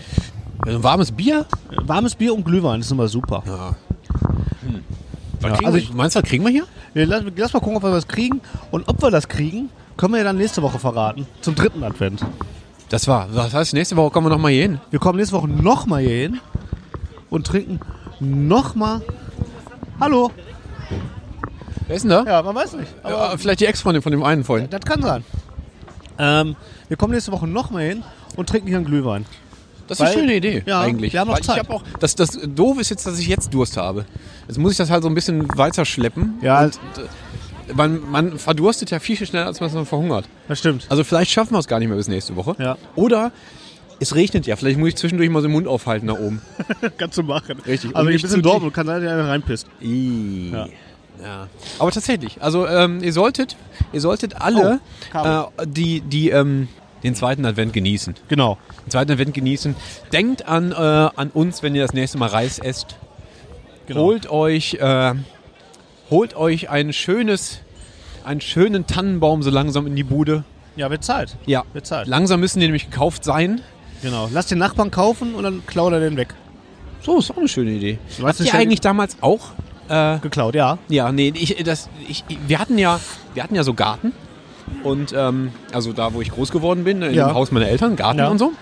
Ein 0.66 0.82
warmes 0.82 1.12
Bier? 1.12 1.46
Warmes 1.84 2.16
Bier 2.16 2.34
und 2.34 2.46
Glühwein 2.46 2.80
ist 2.80 2.90
immer 2.92 3.08
super. 3.08 3.44
Ja. 3.46 3.76
Was 5.42 5.52
kriegen 5.54 5.66
also 5.66 5.78
wir, 5.78 5.84
ich- 5.84 5.94
meinst 5.94 6.16
du, 6.16 6.22
was 6.22 6.30
kriegen 6.30 6.44
wir 6.46 6.52
hier? 6.52 6.64
Wir 6.94 7.06
lass, 7.06 7.24
lass 7.36 7.54
mal 7.54 7.60
gucken, 7.60 7.78
ob 7.78 7.84
wir 7.84 7.92
das 7.92 8.08
kriegen. 8.08 8.40
Und 8.72 8.88
ob 8.88 9.02
wir 9.02 9.12
das 9.12 9.28
kriegen, 9.28 9.70
können 9.98 10.14
wir 10.14 10.20
ja 10.20 10.24
dann 10.24 10.38
nächste 10.38 10.62
Woche 10.62 10.80
verraten. 10.80 11.28
Zum 11.42 11.54
dritten 11.56 11.84
Advent. 11.84 12.22
Das 12.94 13.08
war. 13.08 13.28
Das 13.34 13.56
heißt, 13.56 13.74
nächste 13.74 13.96
Woche 13.96 14.12
kommen 14.12 14.28
wir 14.28 14.30
nochmal 14.30 14.52
hier 14.52 14.62
hin. 14.62 14.80
Wir 14.92 15.00
kommen 15.00 15.18
nächste 15.18 15.36
Woche 15.36 15.48
nochmal 15.48 16.04
hier 16.04 16.16
hin 16.16 16.40
und 17.32 17.48
trinken 17.48 17.80
nochmal. 18.20 19.02
Hallo? 20.00 20.30
Wer 21.88 21.96
ist 21.96 22.04
denn 22.04 22.10
da? 22.12 22.24
Ja, 22.24 22.44
man 22.44 22.54
weiß 22.54 22.74
nicht. 22.74 22.94
Aber 23.02 23.32
Ja, 23.32 23.38
vielleicht 23.38 23.62
die 23.62 23.66
Ex-Freundin 23.66 24.04
von 24.04 24.12
dem 24.12 24.22
einen 24.22 24.44
vorhin. 24.44 24.70
das 24.70 24.82
kann 24.82 25.02
sein. 25.02 25.24
Ähm, 26.20 26.56
wir 26.88 26.96
kommen 26.96 27.14
nächste 27.16 27.32
Woche 27.32 27.48
nochmal 27.48 27.82
hin 27.86 28.04
und 28.36 28.48
trinken 28.48 28.68
hier 28.68 28.78
einen 28.78 28.86
Glühwein. 28.86 29.26
Das 29.88 29.98
ist 29.98 30.02
eine 30.06 30.10
Weil- 30.12 30.20
schöne 30.20 30.36
Idee, 30.36 30.62
ja, 30.68 30.82
eigentlich. 30.82 31.14
wir 31.14 31.20
haben 31.20 31.30
noch 31.30 31.34
Weil 31.34 31.42
ich 31.42 31.48
Zeit. 31.48 31.58
hab 31.62 31.72
auch, 31.72 31.82
das, 32.00 32.14
das 32.14 32.38
Doof 32.46 32.80
ist 32.80 32.92
jetzt, 32.92 33.08
dass 33.08 33.18
ich 33.18 33.26
jetzt 33.28 33.52
Durst 33.56 33.76
habe. 33.76 34.06
Jetzt 34.48 34.60
muss 34.60 34.72
ich 34.74 34.78
das 34.78 34.92
halt 34.92 35.02
so 35.02 35.10
ein 35.10 35.16
bisschen 35.16 35.48
weiter 35.58 35.84
schleppen. 35.84 36.36
Ja. 36.44 36.66
Und, 36.66 36.76
äh, 36.76 37.08
man, 37.74 38.10
man 38.10 38.38
verdurstet 38.38 38.92
ja 38.92 39.00
viel, 39.00 39.16
viel 39.18 39.28
schneller, 39.28 39.48
als 39.48 39.60
man 39.60 39.86
verhungert. 39.86 40.26
Das 40.48 40.60
stimmt. 40.60 40.86
Also 40.90 41.04
vielleicht 41.04 41.32
schaffen 41.32 41.54
wir 41.54 41.60
es 41.60 41.68
gar 41.68 41.80
nicht 41.80 41.88
mehr 41.88 41.98
bis 41.98 42.08
nächste 42.08 42.36
Woche. 42.36 42.56
Ja. 42.60 42.78
Oder 42.96 43.32
es 44.00 44.16
regnet 44.16 44.46
ja. 44.48 44.56
Vielleicht 44.56 44.78
muss 44.80 44.90
ich 44.90 44.96
zwischendurch 44.96 45.30
mal 45.30 45.42
so 45.42 45.48
den 45.48 45.54
Mund 45.54 45.68
aufhalten 45.68 46.08
nach 46.08 46.20
oben. 46.20 46.42
Kannst 46.98 47.18
du 47.18 47.24
machen. 47.24 47.60
Richtig. 47.66 47.92
Aber 47.96 48.02
Und 48.02 48.10
ich 48.10 48.14
nicht 48.16 48.24
bin 48.24 48.32
in 48.32 48.38
zu 48.38 48.42
Dortmund, 48.42 48.74
kann 48.74 48.86
sein, 48.86 49.02
dass 49.02 49.12
ihr 49.12 49.16
einfach 49.16 49.30
reinpisst. 49.30 49.68
Ja. 49.80 50.68
Ja. 51.22 51.48
Aber 51.80 51.92
tatsächlich, 51.92 52.42
also 52.42 52.68
ähm, 52.68 53.02
ihr 53.04 53.14
solltet, 53.14 53.56
ihr 53.94 54.02
solltet 54.02 54.42
alle 54.42 54.80
Oh, 55.14 55.20
äh, 55.58 55.68
die, 55.68 56.02
die 56.02 56.30
ähm, 56.32 56.68
den 57.04 57.16
zweiten 57.16 57.46
Advent 57.46 57.72
genießen. 57.74 58.16
Genau. 58.30 58.58
Den 58.86 58.92
zweiten 58.92 59.12
Advent 59.12 59.34
genießen. 59.34 59.76
Denkt 60.12 60.48
an, 60.48 60.72
äh, 60.72 60.76
an 60.76 61.30
uns, 61.34 61.62
wenn 61.62 61.76
ihr 61.76 61.82
das 61.84 61.94
nächste 61.94 62.18
Mal 62.18 62.30
Reis 62.30 62.60
esst. 62.60 62.96
Genau. 63.86 64.02
Holt 64.02 64.30
euch, 64.30 64.76
äh, 64.76 65.14
holt 66.14 66.36
euch 66.36 66.70
ein 66.70 66.94
schönes, 66.94 67.60
einen 68.24 68.40
schönen 68.40 68.86
Tannenbaum 68.86 69.42
so 69.42 69.50
langsam 69.50 69.88
in 69.88 69.96
die 69.96 70.04
Bude. 70.04 70.44
Ja, 70.76 70.92
wird 70.92 71.04
Zeit. 71.04 71.36
Ja, 71.48 71.64
Wird 71.74 71.88
Zeit. 71.88 72.06
langsam 72.08 72.40
müssen 72.40 72.60
die 72.60 72.68
nämlich 72.68 72.90
gekauft 72.92 73.24
sein. 73.24 73.62
Genau. 74.04 74.30
Lass 74.32 74.46
den 74.46 74.60
Nachbarn 74.60 74.92
kaufen 74.92 75.34
und 75.34 75.42
dann 75.44 75.66
klaut 75.66 75.92
er 75.92 76.00
den 76.00 76.16
weg. 76.18 76.36
So, 77.02 77.18
ist 77.18 77.32
auch 77.32 77.38
eine 77.38 77.48
schöne 77.48 77.72
Idee. 77.72 77.98
Du 78.20 78.28
Habt 78.28 78.40
ihr 78.40 78.54
eigentlich 78.54 78.80
damals 78.82 79.18
auch 79.22 79.40
äh, 79.90 80.20
Geklaut, 80.20 80.54
ja. 80.54 80.78
Ja, 80.88 81.12
nee, 81.12 81.34
ich, 81.36 81.56
das, 81.64 81.90
ich, 82.08 82.24
wir 82.48 82.60
hatten 82.60 82.78
ja, 82.78 83.00
wir 83.34 83.42
hatten 83.44 83.56
ja 83.56 83.64
so 83.64 83.74
Garten 83.74 84.14
und 84.84 85.14
ähm, 85.18 85.52
also 85.74 85.94
da, 85.94 86.14
wo 86.14 86.22
ich 86.22 86.30
groß 86.32 86.52
geworden 86.52 86.84
bin, 86.84 87.02
in 87.02 87.14
Ja. 87.16 87.34
Haus 87.34 87.52
meiner 87.52 87.68
Eltern, 87.68 87.96
Garten 87.96 88.20
Ja. 88.20 88.28
und 88.30 88.38
so. 88.38 88.54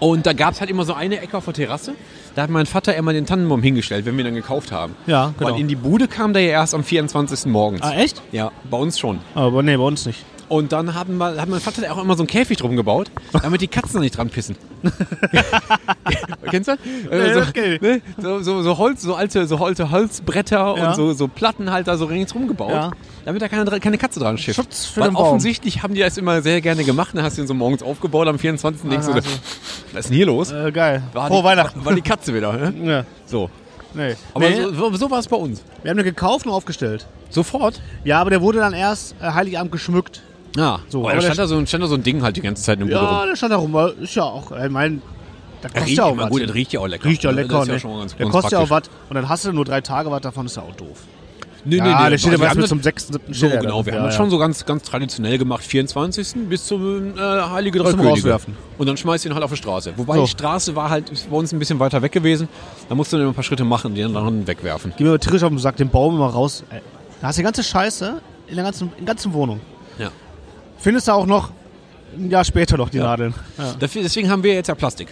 Und 0.00 0.26
da 0.26 0.32
gab 0.32 0.52
es 0.54 0.60
halt 0.60 0.70
immer 0.70 0.84
so 0.84 0.94
eine 0.94 1.20
Ecke 1.20 1.36
auf 1.36 1.44
der 1.46 1.54
Terrasse. 1.54 1.94
Da 2.34 2.42
hat 2.42 2.50
mein 2.50 2.66
Vater 2.66 2.94
immer 2.94 3.12
den 3.12 3.24
Tannenbaum 3.26 3.62
hingestellt, 3.62 4.04
wenn 4.04 4.16
wir 4.16 4.24
ihn 4.24 4.26
dann 4.26 4.34
gekauft 4.34 4.72
haben. 4.72 4.94
Ja, 5.06 5.32
genau. 5.38 5.52
Weil 5.52 5.60
in 5.60 5.68
die 5.68 5.76
Bude 5.76 6.06
kam 6.06 6.32
der 6.32 6.42
ja 6.42 6.50
erst 6.50 6.74
am 6.74 6.84
24. 6.84 7.46
morgens. 7.46 7.82
Ah, 7.82 7.94
echt? 7.94 8.22
Ja, 8.32 8.52
bei 8.70 8.76
uns 8.76 8.98
schon. 8.98 9.20
Aber 9.34 9.62
nee, 9.62 9.76
bei 9.76 9.82
uns 9.84 10.04
nicht. 10.06 10.24
Und 10.48 10.70
dann 10.72 10.94
haben 10.94 11.16
wir, 11.18 11.40
hat 11.40 11.48
mein 11.48 11.60
Vater 11.60 11.90
auch 11.92 12.00
immer 12.02 12.14
so 12.14 12.22
einen 12.22 12.28
Käfig 12.28 12.56
drum 12.58 12.76
gebaut, 12.76 13.10
damit 13.32 13.60
die 13.60 13.66
Katzen 13.68 13.94
da 13.94 14.00
nicht 14.00 14.16
dran 14.16 14.30
pissen. 14.30 14.56
Kennst 16.50 16.68
du 16.68 16.76
das? 16.76 17.34
So, 17.34 17.40
das 17.40 17.52
kenn 17.52 17.72
ich. 17.74 17.80
ne? 17.80 18.00
so, 18.18 18.40
so, 18.42 18.62
so 18.62 18.78
Holz, 18.78 19.02
so 19.02 19.14
alte, 19.14 19.46
so 19.46 19.56
alte 19.56 19.90
Holzbretter 19.90 20.76
Ja. 20.76 20.88
und 20.88 20.94
so, 20.94 21.12
so 21.12 21.28
Platten 21.28 21.70
halt 21.70 21.88
da 21.88 21.96
so 21.96 22.04
ringsrum 22.06 22.46
gebaut, 22.48 22.70
Ja. 22.70 22.90
damit 23.24 23.42
da 23.42 23.48
keine, 23.48 23.64
keine 23.80 23.98
Katze 23.98 24.20
dran 24.20 24.38
schifft. 24.38 24.56
Schutz 24.56 24.86
für 24.86 25.00
Weil 25.00 25.08
den 25.10 25.14
Baum. 25.14 25.24
offensichtlich 25.26 25.82
haben 25.82 25.94
die 25.94 26.00
das 26.00 26.16
immer 26.16 26.42
sehr 26.42 26.60
gerne 26.60 26.84
gemacht. 26.84 27.10
Dann 27.14 27.24
hast 27.24 27.36
du 27.38 27.42
ihn 27.42 27.48
so 27.48 27.54
morgens 27.54 27.82
aufgebaut, 27.82 28.28
am 28.28 28.38
24. 28.38 28.88
denkst 28.88 29.06
du, 29.06 29.12
Aha, 29.12 29.20
was 29.92 30.00
ist 30.00 30.08
denn 30.10 30.16
hier 30.16 30.26
los? 30.26 30.52
Äh, 30.52 30.70
geil. 30.72 31.02
War 31.12 31.28
Frohe 31.28 31.38
die, 31.40 31.44
Weihnachten. 31.44 31.84
War 31.84 31.94
die 31.94 32.02
Katze 32.02 32.34
wieder, 32.34 32.52
ne? 32.52 32.74
Ja. 32.86 33.04
So. 33.26 33.50
Nee. 33.94 34.14
Aber 34.34 34.48
nee, 34.48 34.60
so, 34.62 34.72
so, 34.90 34.94
so 34.96 35.10
war 35.10 35.18
es 35.18 35.26
bei 35.28 35.36
uns. 35.36 35.62
wir 35.82 35.90
haben 35.90 35.96
den 35.96 36.04
gekauft 36.04 36.46
und 36.46 36.52
aufgestellt. 36.52 37.06
Sofort? 37.30 37.80
Ja, 38.04 38.20
aber 38.20 38.30
der 38.30 38.40
wurde 38.42 38.58
dann 38.60 38.72
erst 38.74 39.14
äh, 39.20 39.30
Heiligabend 39.32 39.72
geschmückt. 39.72 40.22
Ja. 40.56 40.80
So, 40.88 41.00
aber 41.08 41.14
da 41.16 41.20
stand 41.22 41.38
da, 41.38 41.46
so, 41.46 41.66
stand 41.66 41.82
da 41.84 41.88
so 41.88 41.94
ein 41.94 42.02
Ding 42.02 42.22
halt 42.22 42.36
die 42.36 42.40
ganze 42.42 42.62
Zeit 42.62 42.78
Bude 42.78 42.94
rum. 42.96 43.04
Ja, 43.04 43.26
der 43.26 43.36
stand 43.36 43.52
da 43.52 43.56
rum. 43.56 43.72
weil 43.72 43.90
Ist 44.00 44.14
ja 44.14 44.24
auch, 44.24 44.50
ich 44.52 44.70
meine, 44.70 45.00
da 45.62 45.68
kostet 45.68 45.86
Riecht 45.86 45.98
ja 45.98 46.04
auch 46.04 46.12
immer 46.12 46.22
was. 46.24 46.30
gut, 46.30 46.42
das 46.42 46.54
riecht 46.54 46.72
ja 46.72 46.80
auch 46.80 46.86
lecker. 46.86 47.04
Riecht 47.08 47.22
ja 47.24 47.32
Ne? 47.32 47.42
lecker, 47.42 47.54
Das 47.54 47.62
ist 47.62 47.68
ja 47.68 47.74
ne? 47.74 47.80
schon 47.80 47.90
mal 47.92 47.98
ganz, 48.00 48.12
Der 48.16 48.26
ganz 48.26 48.32
kostet 48.32 48.52
ja 48.52 48.58
auch 48.58 48.68
praktisch. 48.68 48.92
was. 49.02 49.10
Und 49.10 49.14
dann 49.16 49.28
hast 49.28 49.44
du 49.44 49.52
nur 49.52 49.64
drei 49.64 49.80
Tage 49.80 50.10
was 50.10 50.20
davon, 50.20 50.46
ist 50.46 50.56
ja 50.56 50.62
auch 50.62 50.74
doof. 50.76 50.98
Nee, 51.68 51.78
ja, 51.78 51.84
nee, 51.84 52.04
nee. 52.04 52.10
der 52.10 52.18
steht 52.18 52.32
ja 52.32 52.38
wir 52.38 52.42
was 52.44 52.50
haben 52.50 52.56
mit 52.58 52.62
das- 52.64 52.68
zum 52.68 52.82
6., 52.82 53.06
7. 53.08 53.34
So, 53.34 53.48
genau. 53.48 53.84
Wir 53.84 53.94
haben 53.94 54.04
das 54.04 54.14
schon 54.14 54.30
so 54.30 54.38
ganz, 54.38 54.64
ganz 54.64 54.84
traditionell 54.84 55.36
gemacht, 55.36 55.64
24. 55.64 56.48
bis 56.48 56.64
zum 56.64 57.18
äh, 57.18 57.20
Heilige 57.20 57.80
Drei 57.80 57.90
Zum 57.90 57.98
Könige. 57.98 58.10
Rauswerfen. 58.18 58.56
Und 58.78 58.86
dann 58.86 58.96
schmeißt 58.96 59.24
du 59.24 59.30
ihn 59.30 59.34
halt 59.34 59.42
auf 59.42 59.50
die 59.50 59.56
Straße. 59.56 59.92
Wobei 59.96 60.14
So. 60.14 60.22
die 60.22 60.28
Straße 60.30 60.76
war 60.76 60.90
halt 60.90 61.10
bei 61.28 61.36
uns 61.36 61.52
ein 61.52 61.58
bisschen 61.58 61.80
weiter 61.80 62.00
weg 62.02 62.12
gewesen. 62.12 62.48
Da 62.88 62.94
musst 62.94 63.12
du 63.12 63.18
dann 63.18 63.26
ein 63.26 63.34
paar 63.34 63.42
Schritte 63.42 63.64
machen 63.64 63.88
und 63.88 63.94
den 63.96 64.14
dann 64.14 64.46
wegwerfen. 64.46 64.92
Geh 64.96 65.02
mir 65.02 65.10
mal 65.10 65.18
tierisch 65.18 65.42
auf 65.42 65.48
den 65.48 65.58
Sack, 65.58 65.76
den 65.76 65.88
Baum 65.88 66.14
immer 66.14 66.28
raus. 66.28 66.62
Ey, 66.70 66.80
Da 67.20 67.26
hast 67.26 67.36
du 67.36 67.40
die 67.40 67.44
ganze 67.44 67.64
Scheiße 67.64 68.20
in 68.46 68.54
der 68.54 68.64
ganzen, 68.64 68.92
in 68.98 69.04
der 69.04 69.14
ganzen 69.14 69.32
Wohnung. 69.32 69.58
Ja. 69.98 70.10
Findest 70.86 71.08
du 71.08 71.12
auch 71.12 71.26
noch 71.26 71.50
ein 72.16 72.30
Jahr 72.30 72.44
später 72.44 72.76
noch 72.76 72.90
die 72.90 72.98
Nadeln. 73.00 73.34
Ja. 73.58 73.74
Dafür, 73.76 74.02
deswegen 74.04 74.30
haben 74.30 74.44
wir 74.44 74.54
jetzt 74.54 74.68
ja 74.68 74.76
Plastik. 74.76 75.08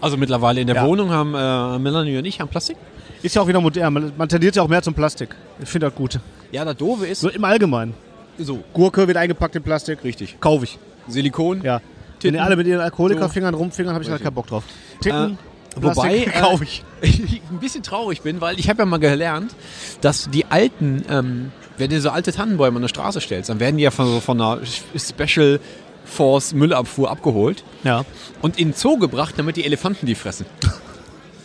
Also 0.00 0.16
mittlerweile 0.16 0.62
in 0.62 0.66
der 0.68 0.76
Ja. 0.76 0.86
Wohnung 0.86 1.10
haben 1.10 1.34
äh, 1.34 1.78
Melanie 1.78 2.16
und 2.16 2.24
ich 2.24 2.40
haben 2.40 2.48
Plastik. 2.48 2.78
Ist 3.22 3.34
ja 3.34 3.42
auch 3.42 3.46
wieder 3.46 3.60
modern. 3.60 3.92
Man, 3.92 4.12
man 4.16 4.26
tendiert 4.26 4.56
ja 4.56 4.62
auch 4.62 4.68
mehr 4.68 4.80
zum 4.80 4.94
Plastik. 4.94 5.36
Ich 5.60 5.68
finde 5.68 5.88
das 5.88 5.94
gut. 5.94 6.18
Ja, 6.50 6.64
das 6.64 6.78
Doofe 6.78 7.06
ist 7.08 7.20
So 7.20 7.28
im 7.28 7.44
Allgemeinen. 7.44 7.92
so. 8.38 8.64
Gurke 8.72 9.06
wird 9.06 9.18
eingepackt 9.18 9.54
in 9.56 9.62
Plastik. 9.62 10.02
Richtig. 10.02 10.40
Kaufe 10.40 10.64
ich. 10.64 10.78
Silikon. 11.08 11.60
Ja. 11.62 11.74
Wenn 11.74 12.18
Titten. 12.20 12.34
ihr 12.36 12.42
alle 12.42 12.56
mit 12.56 12.66
ihren 12.66 12.80
Alkoholikerfingern 12.80 13.52
rumfingern, 13.52 13.92
habe 13.92 14.02
ich 14.02 14.08
Richtig. 14.08 14.24
keinen 14.24 14.34
Bock 14.34 14.46
drauf. 14.46 14.64
Titten, 15.02 15.32
Äh, 15.76 15.82
Wobei 15.82 15.92
Plastik, 15.92 16.26
äh, 16.28 16.30
kaufe 16.40 16.64
ich. 17.02 17.42
ein 17.50 17.58
bisschen 17.60 17.82
traurig 17.82 18.22
bin, 18.22 18.40
weil 18.40 18.58
ich 18.58 18.70
habe 18.70 18.78
ja 18.78 18.86
mal 18.86 18.96
gelernt, 18.96 19.54
dass 20.00 20.30
die 20.30 20.46
alten, 20.46 21.04
ähm, 21.10 21.52
wenn 21.78 21.90
du 21.90 22.00
so 22.00 22.10
alte 22.10 22.32
Tannenbäume 22.32 22.76
an 22.76 22.82
der 22.82 22.88
Straße 22.88 23.20
stellst, 23.20 23.50
dann 23.50 23.60
werden 23.60 23.76
die 23.76 23.82
ja 23.84 23.90
von, 23.90 24.20
von 24.20 24.40
einer 24.40 24.60
Special 24.96 25.60
Force 26.04 26.52
Müllabfuhr 26.54 27.10
abgeholt 27.10 27.64
Ja. 27.84 28.04
und 28.42 28.58
in 28.58 28.68
den 28.68 28.74
Zoo 28.74 28.96
gebracht, 28.98 29.34
damit 29.38 29.56
die 29.56 29.64
Elefanten 29.64 30.06
die 30.06 30.14
fressen. 30.14 30.46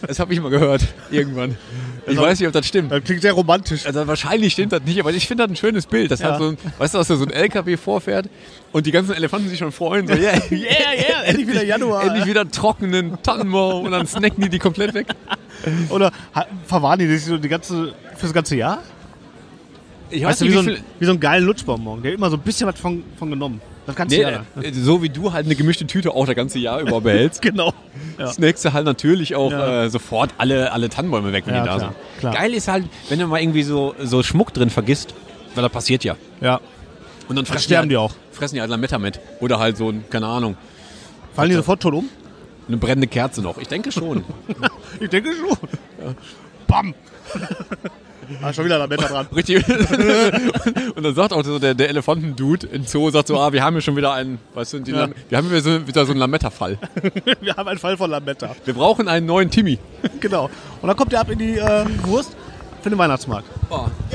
Das 0.08 0.20
habe 0.20 0.34
ich 0.34 0.42
mal 0.42 0.50
gehört, 0.50 0.82
irgendwann. 1.12 1.58
Ich 2.08 2.18
weiß 2.18 2.40
nicht, 2.40 2.48
ob 2.48 2.54
das 2.54 2.66
stimmt. 2.66 2.92
Das 2.92 3.04
klingt 3.04 3.22
sehr 3.22 3.34
romantisch. 3.34 3.86
Also 3.86 4.08
wahrscheinlich 4.08 4.54
stimmt 4.54 4.72
das 4.72 4.82
nicht, 4.84 5.00
aber 5.00 5.12
ich 5.14 5.28
finde 5.28 5.44
das 5.44 5.52
ein 5.52 5.56
schönes 5.56 5.86
Bild. 5.86 6.10
Das 6.10 6.22
Ja. 6.22 6.32
hat 6.32 6.40
so 6.40 6.48
ein, 6.50 6.58
weißt 6.80 6.96
du, 6.96 6.98
dass 6.98 7.08
da 7.08 7.16
so 7.16 7.24
ein 7.24 7.30
LKW 7.32 7.78
vorfährt 7.78 8.28
und 8.72 8.88
die 8.88 8.92
ganzen 8.92 9.14
Elefanten 9.14 9.48
sich 9.50 9.60
schon 9.60 9.72
freuen. 9.72 10.08
So, 10.08 10.16
yeah, 10.16 10.34
yeah, 10.52 10.60
yeah, 10.98 11.22
Endlich 11.26 11.48
wieder 11.48 11.64
Januar. 11.64 12.04
Endlich 12.04 12.26
wieder 12.26 12.50
trockenen 12.50 13.22
Tannenbaum 13.22 13.86
und 13.86 13.92
dann 13.92 14.08
snacken 14.08 14.44
die 14.44 14.50
die 14.50 14.58
komplett 14.60 14.96
weg. 14.96 15.06
Oder 15.90 16.12
verwahren 16.66 16.98
die 16.98 17.06
sich 17.08 17.24
so 17.26 17.38
die 17.38 17.50
ganze, 17.50 17.94
fürs 18.18 18.34
ganze 18.34 18.56
Jahr? 18.56 18.82
Ich 20.12 20.24
Weißt 20.24 20.42
du, 20.42 20.46
wie 20.46 20.52
so, 20.52 20.60
ein, 20.60 20.78
wie 21.00 21.06
so 21.06 21.12
ein 21.14 21.20
geilen 21.20 21.46
Lutschbonbon. 21.46 22.02
Der 22.04 22.12
hat 22.12 22.18
immer 22.18 22.30
so 22.30 22.36
ein 22.38 22.42
bisschen 22.42 22.68
was 22.68 22.80
von, 22.80 23.04
von 23.18 23.30
genommen. 23.30 23.62
Das 23.86 23.96
ganze 23.96 24.16
Nee, 24.16 24.22
Jahr. 24.22 24.46
äh, 24.62 24.72
so 24.74 25.02
wie 25.02 25.10
du 25.10 25.34
halt 25.34 25.46
eine 25.46 25.56
gemischte 25.56 25.88
Tüte 25.88 26.12
auch 26.12 26.26
das 26.28 26.36
ganze 26.36 26.60
Jahr 26.60 26.80
über 26.82 27.02
behältst, 27.02 27.42
Genau. 27.44 27.74
Ja. 28.20 28.28
snackst 28.28 28.64
du 28.66 28.74
halt 28.74 28.86
natürlich 28.86 29.36
auch 29.36 29.52
Ja. 29.52 29.86
äh, 29.86 29.90
sofort 29.90 30.32
alle, 30.38 30.72
alle 30.72 30.90
Tannenbäume 30.90 31.34
weg, 31.34 31.46
wenn 31.48 31.56
Ja, 31.56 31.62
die 31.64 31.68
da 31.70 31.76
klar, 31.78 31.90
sind. 31.90 32.20
klar. 32.20 32.34
Geil 32.36 32.54
ist 32.54 32.68
halt, 32.68 32.86
wenn 33.10 33.18
du 33.20 33.28
mal 33.28 33.42
irgendwie 33.42 33.64
so, 33.64 33.96
so 34.04 34.22
Schmuck 34.22 34.54
drin 34.54 34.70
vergisst, 34.70 35.16
weil 35.56 35.64
das 35.64 35.72
passiert 35.72 36.04
ja. 36.04 36.16
Ja. 36.42 36.60
Und 37.28 37.38
dann 37.38 37.46
fressen 37.46 37.64
sterben 37.64 37.84
halt, 37.84 37.92
die 37.92 37.98
auch. 37.98 38.14
Fressen 38.32 38.56
die 38.56 38.62
halt 38.62 38.70
Lametta 38.70 39.00
mit. 39.00 39.20
Oder 39.40 39.58
halt 39.60 39.78
so, 39.78 39.90
ein, 39.90 40.04
keine 40.10 40.28
Ahnung, 40.28 40.58
Fallen 41.34 41.50
die 41.50 41.56
sofort 41.56 41.82
tot 41.82 41.94
um? 41.94 42.10
eine 42.68 42.78
brennende 42.78 43.08
Kerze 43.08 43.42
noch. 43.42 43.58
Ich 43.58 43.68
denke 43.68 43.92
schon. 43.92 44.24
Ich 45.00 45.10
denke 45.10 45.32
schon. 45.34 45.58
Bam! 46.68 46.94
ah, 48.42 48.54
schon 48.54 48.66
wieder 48.66 48.78
da 48.80 48.88
Bett 48.88 49.02
dran. 49.02 49.28
Richtig. 49.36 49.68
und 50.96 51.04
dann 51.04 51.16
sagt 51.16 51.34
auch 51.34 51.44
so 51.44 51.60
der, 51.60 51.74
der 51.74 51.90
Elefanten-Dude 51.90 52.68
im 52.68 52.86
Zoo, 52.86 53.10
sagt 53.10 53.28
so, 53.28 53.40
ah, 53.40 53.52
wir 53.52 53.64
haben 53.64 53.74
hier 53.76 53.82
schon 53.82 53.96
wieder 53.96 54.14
einen, 54.14 54.40
weißt 54.54 54.74
du, 54.74 54.80
die 54.80 54.92
Ja. 54.92 55.10
Wir 55.30 55.38
haben 55.38 55.50
hier 55.50 55.62
so, 55.62 55.88
wieder 55.88 56.06
so 56.06 56.12
einen 56.12 56.20
Lametta-Fall. 56.20 56.78
Wir 57.42 57.56
haben 57.56 57.68
einen 57.68 57.80
Fall 57.80 57.98
von 57.98 58.10
Lametta. 58.10 58.56
Wir 58.66 58.74
brauchen 58.74 59.08
einen 59.08 59.26
neuen 59.26 59.50
Timmy. 59.50 59.80
genau. 60.20 60.50
Und 60.82 60.88
dann 60.88 60.96
kommt 60.98 61.12
der 61.12 61.22
ab 61.22 61.30
in 61.30 61.40
die 61.40 61.58
äh, 61.58 61.86
Wurst 62.04 62.36
für 62.82 62.90
den 62.90 62.98
Weihnachtsmarkt. 62.98 63.48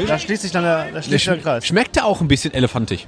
Da 0.07 0.19
schließt 0.19 0.43
sich 0.43 0.53
dann 0.53 0.65
der, 0.65 0.87
da 0.93 1.03
schließt 1.03 1.25
sich 1.25 1.25
der 1.25 1.39
Kreis. 1.39 1.67
Schmeckt 1.67 1.97
der 1.97 2.05
auch 2.07 2.21
ein 2.21 2.29
bisschen 2.29 2.53
elefantig? 2.55 3.07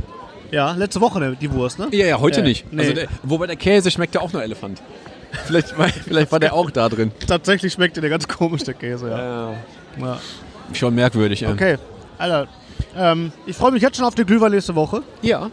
Ja, 0.51 0.73
letzte 0.73 1.01
Woche 1.01 1.19
ne, 1.21 1.37
die 1.39 1.53
Wurst, 1.53 1.79
ne? 1.79 1.89
Ja, 1.93 2.07
ja, 2.07 2.21
heute 2.21 2.41
Äh, 2.41 2.45
nicht. 2.45 2.73
nee. 2.73 2.81
Also 2.83 2.95
der, 2.95 3.09
wobei 3.23 3.47
der 3.47 3.57
Käse 3.57 3.91
schmeckt 3.91 4.15
ja 4.15 4.21
auch 4.23 4.33
nur 4.33 4.43
Elefant. 4.43 4.81
Vielleicht, 5.47 5.77
war- 5.79 5.89
vielleicht 5.89 6.33
war 6.33 6.41
der 6.41 6.55
auch 6.55 6.71
da 6.71 6.89
drin. 6.89 7.13
Tatsächlich 7.27 7.73
schmeckt 7.75 7.97
der 7.99 8.09
ganz 8.09 8.27
komisch, 8.27 8.63
der 8.65 8.73
Käse, 8.75 9.11
ja. 9.11 9.53
ja. 10.01 10.19
Schon 10.73 10.95
merkwürdig, 10.95 11.41
ja. 11.41 11.51
Okay, 11.51 11.77
Alter. 12.19 12.47
Ähm, 12.97 13.33
ich 13.47 13.57
freue 13.57 13.73
mich 13.73 13.83
jetzt 13.83 13.97
schon 13.97 14.05
auf 14.07 14.15
den 14.15 14.27
Glühwein 14.27 14.53
nächste 14.53 14.75
Woche. 14.75 15.03
Ja. 15.23 15.51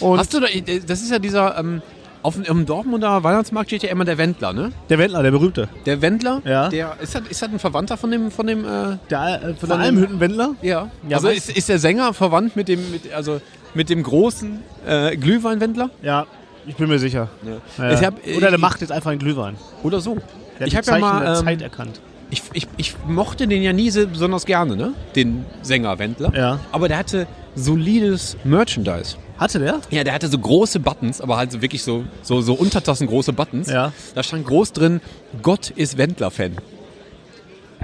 Und 0.00 0.18
Hast 0.18 0.32
du 0.32 0.40
da, 0.40 0.46
das 0.86 1.02
ist 1.02 1.10
ja 1.10 1.18
dieser, 1.18 1.58
ähm, 1.58 1.82
Auf 2.22 2.34
dem 2.36 2.44
im 2.44 2.66
Dortmunder 2.66 3.22
Weihnachtsmarkt 3.24 3.68
steht 3.70 3.82
ja 3.82 3.90
immer 3.90 4.04
der 4.04 4.16
Wendler, 4.16 4.52
ne? 4.52 4.70
Der 4.88 4.98
Wendler, 4.98 5.22
der 5.24 5.32
berühmte. 5.32 5.68
Der 5.86 6.00
Wendler, 6.00 6.40
Ja. 6.44 6.68
der 6.68 6.96
ist 7.00 7.14
das, 7.16 7.22
ist 7.28 7.42
das 7.42 7.48
ein 7.50 7.58
Verwandter 7.58 7.96
von 7.96 8.10
dem, 8.12 8.30
von 8.30 8.46
dem, 8.46 8.64
äh, 8.64 8.96
Der, 9.10 9.42
äh, 9.42 9.54
von 9.54 9.68
Von 9.70 9.80
Almhüttenwendler? 9.80 10.54
ja. 10.62 10.88
Ja, 11.08 11.16
also 11.16 11.28
ist, 11.28 11.50
ist 11.50 11.68
der 11.68 11.80
Sänger 11.80 12.14
verwandt 12.14 12.54
mit 12.54 12.68
dem, 12.68 12.92
mit, 12.92 13.12
also 13.12 13.40
mit 13.74 13.90
dem 13.90 14.02
großen 14.04 14.60
äh, 14.86 15.16
Glühweinwendler? 15.16 15.90
Ja, 16.00 16.26
ich 16.66 16.76
bin 16.76 16.88
mir 16.88 17.00
sicher. 17.00 17.28
Ja. 17.44 17.84
Ja. 17.84 17.92
Ich 17.92 18.04
hab, 18.04 18.24
äh, 18.24 18.36
Oder 18.36 18.50
der 18.50 18.58
macht 18.60 18.80
jetzt 18.82 18.92
einfach 18.92 19.10
einen 19.10 19.18
Glühwein. 19.18 19.56
Oder 19.82 20.00
so. 20.00 20.16
Der 20.60 20.68
ich 20.68 20.76
hat 20.76 20.86
habe 20.86 20.98
die 20.98 21.04
ja 21.04 21.12
mal, 21.12 21.36
Zeit 21.44 21.58
ähm, 21.58 21.64
erkannt. 21.64 22.00
Ich, 22.32 22.42
ich, 22.54 22.66
ich 22.78 22.94
mochte 23.06 23.46
den 23.46 23.62
ja 23.62 23.72
nie 23.72 23.90
so 23.90 24.06
besonders 24.06 24.46
gerne, 24.46 24.74
ne? 24.74 24.94
Den 25.14 25.44
Sänger 25.60 25.98
Wendler. 25.98 26.34
Ja. 26.34 26.60
Aber 26.72 26.88
der 26.88 26.96
hatte 26.98 27.26
solides 27.54 28.36
Merchandise. 28.42 29.16
Hatte 29.36 29.58
der? 29.58 29.80
Ja, 29.90 30.02
der 30.02 30.14
hatte 30.14 30.28
so 30.28 30.38
große 30.38 30.80
Buttons, 30.80 31.20
aber 31.20 31.36
halt 31.36 31.52
so 31.52 31.60
wirklich 31.60 31.82
so, 31.82 32.04
so, 32.22 32.40
so 32.40 32.54
untertassengroße 32.54 33.32
Buttons. 33.34 33.68
Ja. 33.70 33.92
Da 34.14 34.22
stand 34.22 34.46
groß 34.46 34.72
drin, 34.72 35.00
Gott 35.42 35.70
ist 35.70 35.98
Wendler-Fan. 35.98 36.56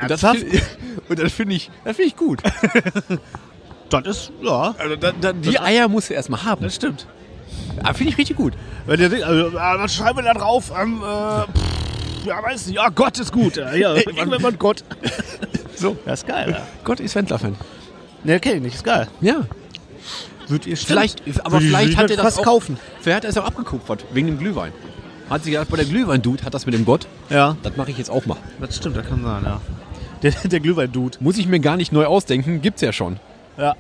Und 0.00 0.10
das 0.10 0.22
Und 1.08 1.18
das 1.18 1.32
finde 1.32 1.54
ich, 1.54 1.70
das 1.84 1.96
find 1.96 2.08
ich 2.08 2.16
gut. 2.16 2.42
Das 3.90 4.04
ist, 4.06 4.32
ja, 4.42 4.74
Also 4.76 4.96
da, 4.96 5.12
da, 5.18 5.32
die 5.32 5.58
Eier 5.58 5.88
musst 5.88 6.10
du 6.10 6.14
erstmal 6.14 6.44
haben. 6.44 6.62
das 6.62 6.74
stimmt. 6.74 7.06
Ah, 7.82 7.94
finde 7.94 8.12
ich 8.12 8.18
richtig 8.18 8.36
gut. 8.36 8.52
Wenn 8.84 9.00
der, 9.00 9.26
also, 9.26 9.48
äh, 9.48 9.54
was 9.54 9.94
schreiben 9.94 10.18
wir 10.18 10.24
da 10.24 10.34
drauf? 10.34 10.70
Ähm, 10.78 11.00
äh, 11.02 11.44
ja, 12.28 12.42
weiß 12.42 12.66
nicht. 12.66 12.76
Ja, 12.76 12.88
Gott 12.90 13.18
ist 13.18 13.32
gut. 13.32 13.56
Ja, 13.56 13.74
ja, 13.74 13.94
irgendwann 13.96 14.42
mal 14.42 14.52
Gott. 14.52 14.84
So. 15.74 15.96
Das 16.04 16.22
ist 16.22 16.26
geil, 16.26 16.50
ja. 16.50 16.66
Gott 16.82 16.98
ist 16.98 17.14
Wendler-Fan. 17.14 17.54
Ne, 18.24 18.40
kenn 18.40 18.56
ich 18.56 18.62
nicht. 18.62 18.74
Ist 18.74 18.84
geil. 18.84 19.06
Ja. 19.20 19.46
Würdet 20.48 20.66
ihr 20.66 20.76
Vielleicht, 20.76 21.22
aber 21.46 21.60
vielleicht 21.60 21.96
hat 21.96 22.10
er 22.10 22.16
das 22.16 22.38
auch, 22.38 22.42
kaufen. 22.42 22.76
Vielleicht 23.00 23.18
hat 23.18 23.24
er 23.24 23.30
es 23.30 23.38
auch 23.38 23.44
abgekupfert, 23.44 24.04
wegen 24.12 24.26
dem 24.26 24.38
Glühwein. 24.40 24.72
Hat 25.30 25.44
sich 25.44 25.52
gedacht, 25.52 25.68
bei 25.70 25.76
der 25.76 25.86
Glühwein-Dude 25.86 26.42
hat 26.44 26.52
das 26.52 26.66
mit 26.66 26.74
dem 26.74 26.84
Gott, 26.84 27.06
Ja, 27.30 27.56
das 27.62 27.76
mache 27.76 27.92
ich 27.92 27.98
jetzt 27.98 28.10
auch 28.10 28.26
mal. 28.26 28.38
das 28.60 28.76
stimmt, 28.76 28.96
das 28.96 29.06
kann 29.06 29.22
sein, 29.22 29.44
ja. 29.44 29.60
Der, 30.22 30.32
der 30.32 30.58
Glühwein-Dude. 30.58 31.18
Muss 31.20 31.38
ich 31.38 31.46
mir 31.46 31.60
gar 31.60 31.76
nicht 31.76 31.92
neu 31.92 32.06
ausdenken, 32.06 32.60
gibt's 32.60 32.80
ja 32.82 32.92
schon. 32.92 33.20
Ja. 33.56 33.76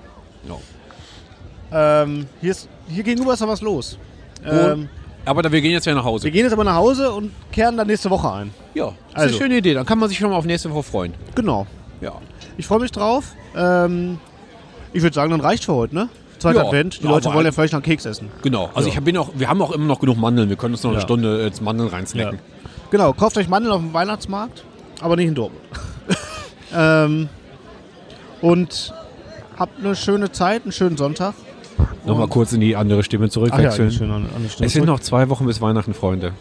Ja. 1.72 2.02
Ähm, 2.02 2.26
hier, 2.40 2.52
ist, 2.52 2.68
hier 2.88 3.02
gegenüber 3.02 3.32
ist 3.32 3.42
da 3.42 3.48
was 3.48 3.60
los. 3.60 3.98
Ähm, 4.46 4.88
Aber 5.24 5.42
da, 5.42 5.52
wir 5.52 5.60
gehen 5.60 5.72
jetzt 5.72 5.86
ja 5.86 5.94
nach 5.94 6.04
Hause. 6.04 6.24
wir 6.24 6.30
gehen 6.30 6.44
jetzt 6.44 6.52
aber 6.52 6.64
nach 6.64 6.76
Hause 6.76 7.10
und 7.12 7.32
kehren 7.52 7.76
dann 7.76 7.86
nächste 7.86 8.08
Woche 8.10 8.32
ein. 8.32 8.50
Ja, 8.74 8.86
das 8.86 8.94
Also. 8.94 9.26
ist 9.26 9.32
eine 9.34 9.44
schöne 9.44 9.58
Idee. 9.58 9.74
Dann 9.74 9.84
kann 9.84 9.98
man 9.98 10.08
sich 10.08 10.18
schon 10.18 10.30
mal 10.30 10.36
auf 10.36 10.44
nächste 10.46 10.70
Woche 10.72 10.82
freuen. 10.84 11.14
Genau. 11.34 11.66
Ja. 12.00 12.12
Ich 12.56 12.66
freue 12.66 12.80
mich 12.80 12.90
drauf. 12.92 13.32
Ähm, 13.54 14.18
ich 14.92 15.02
würde 15.02 15.14
sagen, 15.14 15.30
dann 15.30 15.40
reicht 15.40 15.64
für 15.64 15.74
heute, 15.74 15.94
ne? 15.94 16.08
Zweiter 16.38 16.60
Ja. 16.60 16.66
Advent. 16.66 17.00
Die 17.00 17.04
Ja, 17.04 17.10
Leute 17.10 17.32
wollen 17.34 17.44
ja 17.44 17.52
vielleicht 17.52 17.72
noch 17.72 17.78
einen 17.78 17.84
Keks 17.84 18.06
essen. 18.06 18.30
Genau. 18.42 18.70
Also 18.74 18.88
Ja. 18.88 18.94
ich 18.96 19.04
bin 19.04 19.16
auch, 19.18 19.30
wir 19.34 19.48
haben 19.48 19.60
auch 19.60 19.72
immer 19.72 19.84
noch 19.86 20.00
genug 20.00 20.16
Mandeln. 20.16 20.48
Wir 20.48 20.56
können 20.56 20.74
uns 20.74 20.82
noch 20.82 20.92
eine. 20.92 21.00
Stunde 21.00 21.42
jetzt 21.44 21.60
Mandeln 21.60 21.88
reinsnacken. 21.90 22.38
Genau, 22.90 23.12
kauft 23.12 23.36
euch 23.36 23.48
Mandeln 23.48 23.72
auf 23.74 23.80
dem 23.80 23.92
Weihnachtsmarkt, 23.92 24.64
aber 25.02 25.16
nicht 25.16 25.28
in 25.28 25.34
Dortmund. 25.34 25.62
ähm, 26.74 27.28
und 28.40 28.94
habt 29.58 29.78
eine 29.78 29.94
schöne 29.96 30.30
Zeit, 30.32 30.62
einen 30.62 30.72
schönen 30.72 30.96
Sonntag. 30.96 31.34
Nochmal 32.08 32.28
kurz 32.28 32.52
in 32.52 32.60
die 32.60 32.76
andere 32.76 33.02
Stimme 33.02 33.26
ja, 33.26 33.30
zurückwechseln. 33.30 33.90
schön 33.90 34.10
an, 34.10 34.26
an 34.34 34.44
es 34.60 34.72
sind 34.72 34.86
noch 34.86 35.00
zwei 35.00 35.28
Wochen 35.28 35.46
bis 35.46 35.60
Weihnachten, 35.60 35.94
Freunde. 35.94 36.32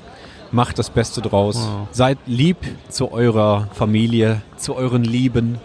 Macht 0.51 0.79
das 0.79 0.89
Beste 0.89 1.21
draus. 1.21 1.57
Wow. 1.57 1.87
Seid 1.91 2.17
lieb 2.25 2.57
zu 2.89 3.11
eurer 3.11 3.67
Familie, 3.73 4.41
zu 4.55 4.75
euren 4.75 5.03
Lieben. 5.03 5.57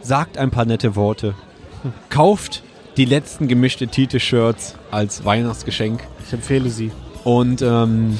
Sagt 0.00 0.38
ein 0.38 0.50
paar 0.50 0.64
nette 0.64 0.94
Worte. 0.94 1.34
Kauft 2.08 2.62
die 2.96 3.04
letzten 3.04 3.48
gemischte 3.48 3.88
Tite-Shirts 3.88 4.76
als 4.90 5.24
Weihnachtsgeschenk. 5.24 6.00
Ich 6.24 6.32
empfehle 6.32 6.70
sie. 6.70 6.92
Und 7.24 7.62
ähm, 7.62 8.16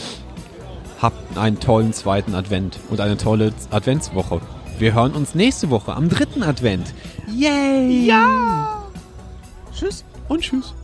habt 1.00 1.38
einen 1.38 1.60
tollen 1.60 1.92
zweiten 1.92 2.34
Advent 2.34 2.78
und 2.90 3.00
eine 3.00 3.16
tolle 3.16 3.52
Adventswoche. 3.70 4.40
Wir 4.78 4.94
hören 4.94 5.12
uns 5.12 5.34
nächste 5.34 5.70
Woche 5.70 5.94
am 5.94 6.08
dritten 6.08 6.42
Advent. 6.42 6.94
Yay! 7.28 8.06
Ja! 8.06 8.84
Tschüss. 9.72 10.04
Und 10.28 10.42
tschüss. 10.42 10.74